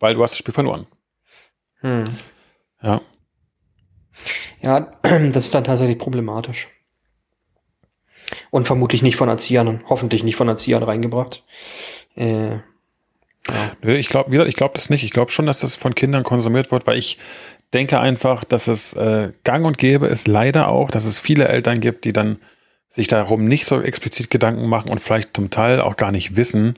[0.00, 0.86] weil du hast das Spiel verloren.
[1.80, 2.04] Hm.
[2.82, 3.00] Ja.
[4.60, 6.68] Ja, das ist dann tatsächlich problematisch.
[8.50, 11.42] Und vermutlich nicht von Erziehern, hoffentlich nicht von Erziehern reingebracht.
[12.14, 12.58] Äh,
[13.48, 13.54] ja.
[13.82, 15.04] Nö, ich glaube, ich glaube das nicht.
[15.04, 17.18] Ich glaube schon, dass das von Kindern konsumiert wird, weil ich
[17.72, 21.80] denke einfach, dass es äh, gang und gäbe ist, leider auch, dass es viele Eltern
[21.80, 22.38] gibt, die dann
[22.88, 26.76] sich darum nicht so explizit Gedanken machen und vielleicht zum Teil auch gar nicht wissen,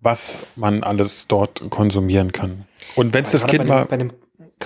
[0.00, 2.64] was man alles dort konsumieren kann.
[2.94, 3.84] Und wenn es das Kind mal.
[3.84, 4.12] Bei dem,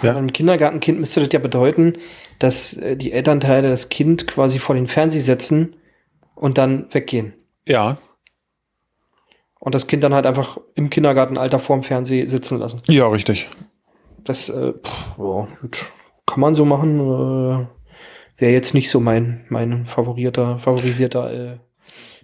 [0.03, 0.12] ja?
[0.12, 1.95] bei einem Kindergartenkind müsste das ja bedeuten,
[2.39, 5.76] dass äh, die Elternteile das Kind quasi vor den Fernseher setzen
[6.35, 7.35] und dann weggehen.
[7.66, 7.99] Ja.
[9.61, 12.80] Und das Kind dann halt einfach im Kindergartenalter vorm Fernseher sitzen lassen.
[12.88, 13.48] Ja, richtig.
[14.24, 15.84] Das, äh, pff, ja, gut.
[16.26, 17.00] Kann man so machen.
[17.00, 17.66] Äh,
[18.40, 21.59] wäre jetzt nicht so mein, mein favorierter, favorisierter äh,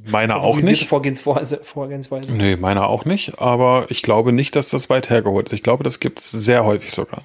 [0.06, 0.86] Meiner auch nicht.
[0.86, 2.34] Vorgehensweise, Vorgehensweise.
[2.34, 3.40] Nee, meiner auch nicht.
[3.40, 5.52] Aber ich glaube nicht, dass das weit hergeholt ist.
[5.52, 7.22] Ich glaube, das gibt es sehr häufig sogar.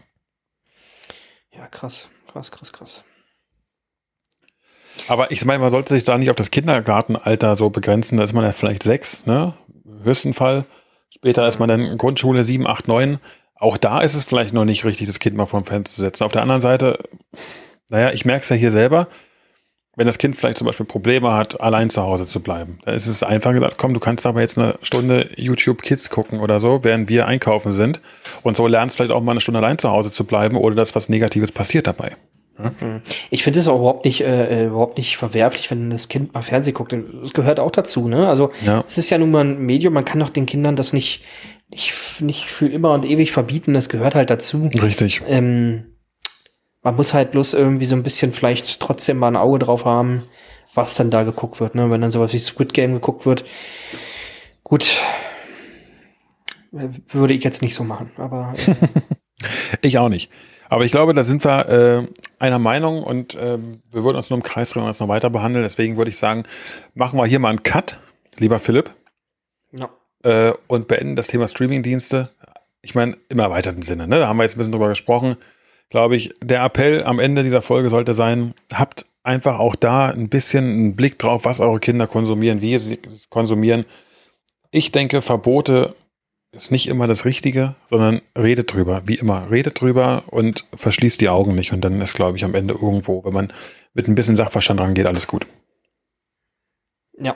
[1.52, 2.08] Ja, krass.
[2.32, 3.04] Krass, krass, krass.
[5.08, 8.18] Aber ich meine, man sollte sich da nicht auf das Kindergartenalter so begrenzen.
[8.18, 9.56] Da ist man ja vielleicht sechs, ne?
[10.04, 10.66] Höchsten Fall.
[11.10, 13.20] Später ist man dann Grundschule sieben, acht, neun.
[13.56, 16.02] Auch da ist es vielleicht noch nicht richtig, das Kind mal vor dem Fenster zu
[16.02, 16.24] setzen.
[16.24, 17.00] Auf der anderen Seite,
[17.90, 19.08] naja, ich merke es ja hier selber,
[19.96, 22.80] wenn das Kind vielleicht zum Beispiel Probleme hat, allein zu Hause zu bleiben.
[22.86, 26.40] Da ist es einfach gesagt, komm, du kannst aber jetzt eine Stunde YouTube Kids gucken
[26.40, 28.00] oder so, während wir einkaufen sind.
[28.42, 30.96] Und so lernst vielleicht auch mal eine Stunde allein zu Hause zu bleiben, oder dass
[30.96, 32.16] was Negatives passiert dabei.
[32.80, 33.02] Hm?
[33.30, 36.74] Ich finde es auch überhaupt nicht, äh, überhaupt nicht verwerflich, wenn das Kind mal Fernsehen
[36.74, 36.94] guckt.
[36.94, 38.28] Das gehört auch dazu, ne?
[38.28, 38.84] Also ja.
[38.86, 41.24] es ist ja nun mal ein Medium, man kann doch den Kindern das nicht,
[41.70, 44.70] nicht, nicht für immer und ewig verbieten, das gehört halt dazu.
[44.82, 45.22] Richtig.
[45.28, 45.86] Ähm,
[46.82, 50.24] man muss halt bloß irgendwie so ein bisschen vielleicht trotzdem mal ein Auge drauf haben,
[50.74, 51.76] was dann da geguckt wird.
[51.76, 51.90] Ne?
[51.90, 53.44] Wenn dann sowas wie Squid Game geguckt wird,
[54.64, 54.98] gut,
[56.72, 58.12] würde ich jetzt nicht so machen.
[58.18, 59.46] Aber äh.
[59.82, 60.32] ich auch nicht.
[60.70, 62.08] Aber ich glaube, da sind wir äh,
[62.38, 63.58] einer Meinung und äh,
[63.92, 65.64] wir würden uns nur im Kreis drehen und uns noch weiter behandeln.
[65.64, 66.44] Deswegen würde ich sagen,
[66.94, 68.00] machen wir hier mal einen Cut,
[68.38, 68.92] lieber Philipp.
[69.72, 69.90] Ja.
[70.24, 72.30] Äh, und beenden das Thema Streamingdienste.
[72.82, 74.08] Ich meine, im erweiterten Sinne.
[74.08, 74.20] Ne?
[74.20, 75.38] Da haben wir jetzt ein bisschen drüber gesprochen
[75.90, 80.30] glaube ich, der Appell am Ende dieser Folge sollte sein, habt einfach auch da ein
[80.30, 83.86] bisschen einen Blick drauf, was eure Kinder konsumieren, wie sie es konsumieren.
[84.72, 85.96] Ich denke, Verbote
[86.52, 89.50] ist nicht immer das Richtige, sondern redet drüber, wie immer.
[89.52, 91.72] Redet drüber und verschließt die Augen nicht.
[91.74, 93.54] Und dann ist, glaube ich, am Ende irgendwo, wenn man
[93.94, 95.46] mit ein bisschen Sachverstand rangeht, alles gut.
[97.18, 97.36] Ja.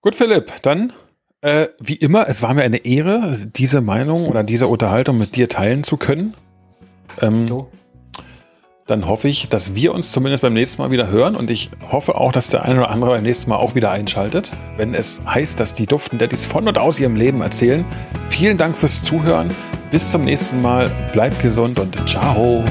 [0.00, 0.92] Gut, Philipp, dann
[1.42, 5.48] Äh, wie immer, es war mir eine Ehre, diese Meinung oder diese Unterhaltung mit dir
[5.48, 6.34] teilen zu können.
[7.20, 7.70] Ähm, Jo.
[8.86, 12.14] Dann hoffe ich, dass wir uns zumindest beim nächsten Mal wieder hören und ich hoffe
[12.14, 15.58] auch, dass der eine oder andere beim nächsten Mal auch wieder einschaltet, wenn es heißt,
[15.58, 17.84] dass die Duften Daddies von und aus ihrem Leben erzählen.
[18.30, 19.52] Vielen Dank fürs Zuhören.
[19.90, 20.90] Bis zum nächsten Mal.
[21.12, 22.64] Bleibt gesund und ciao.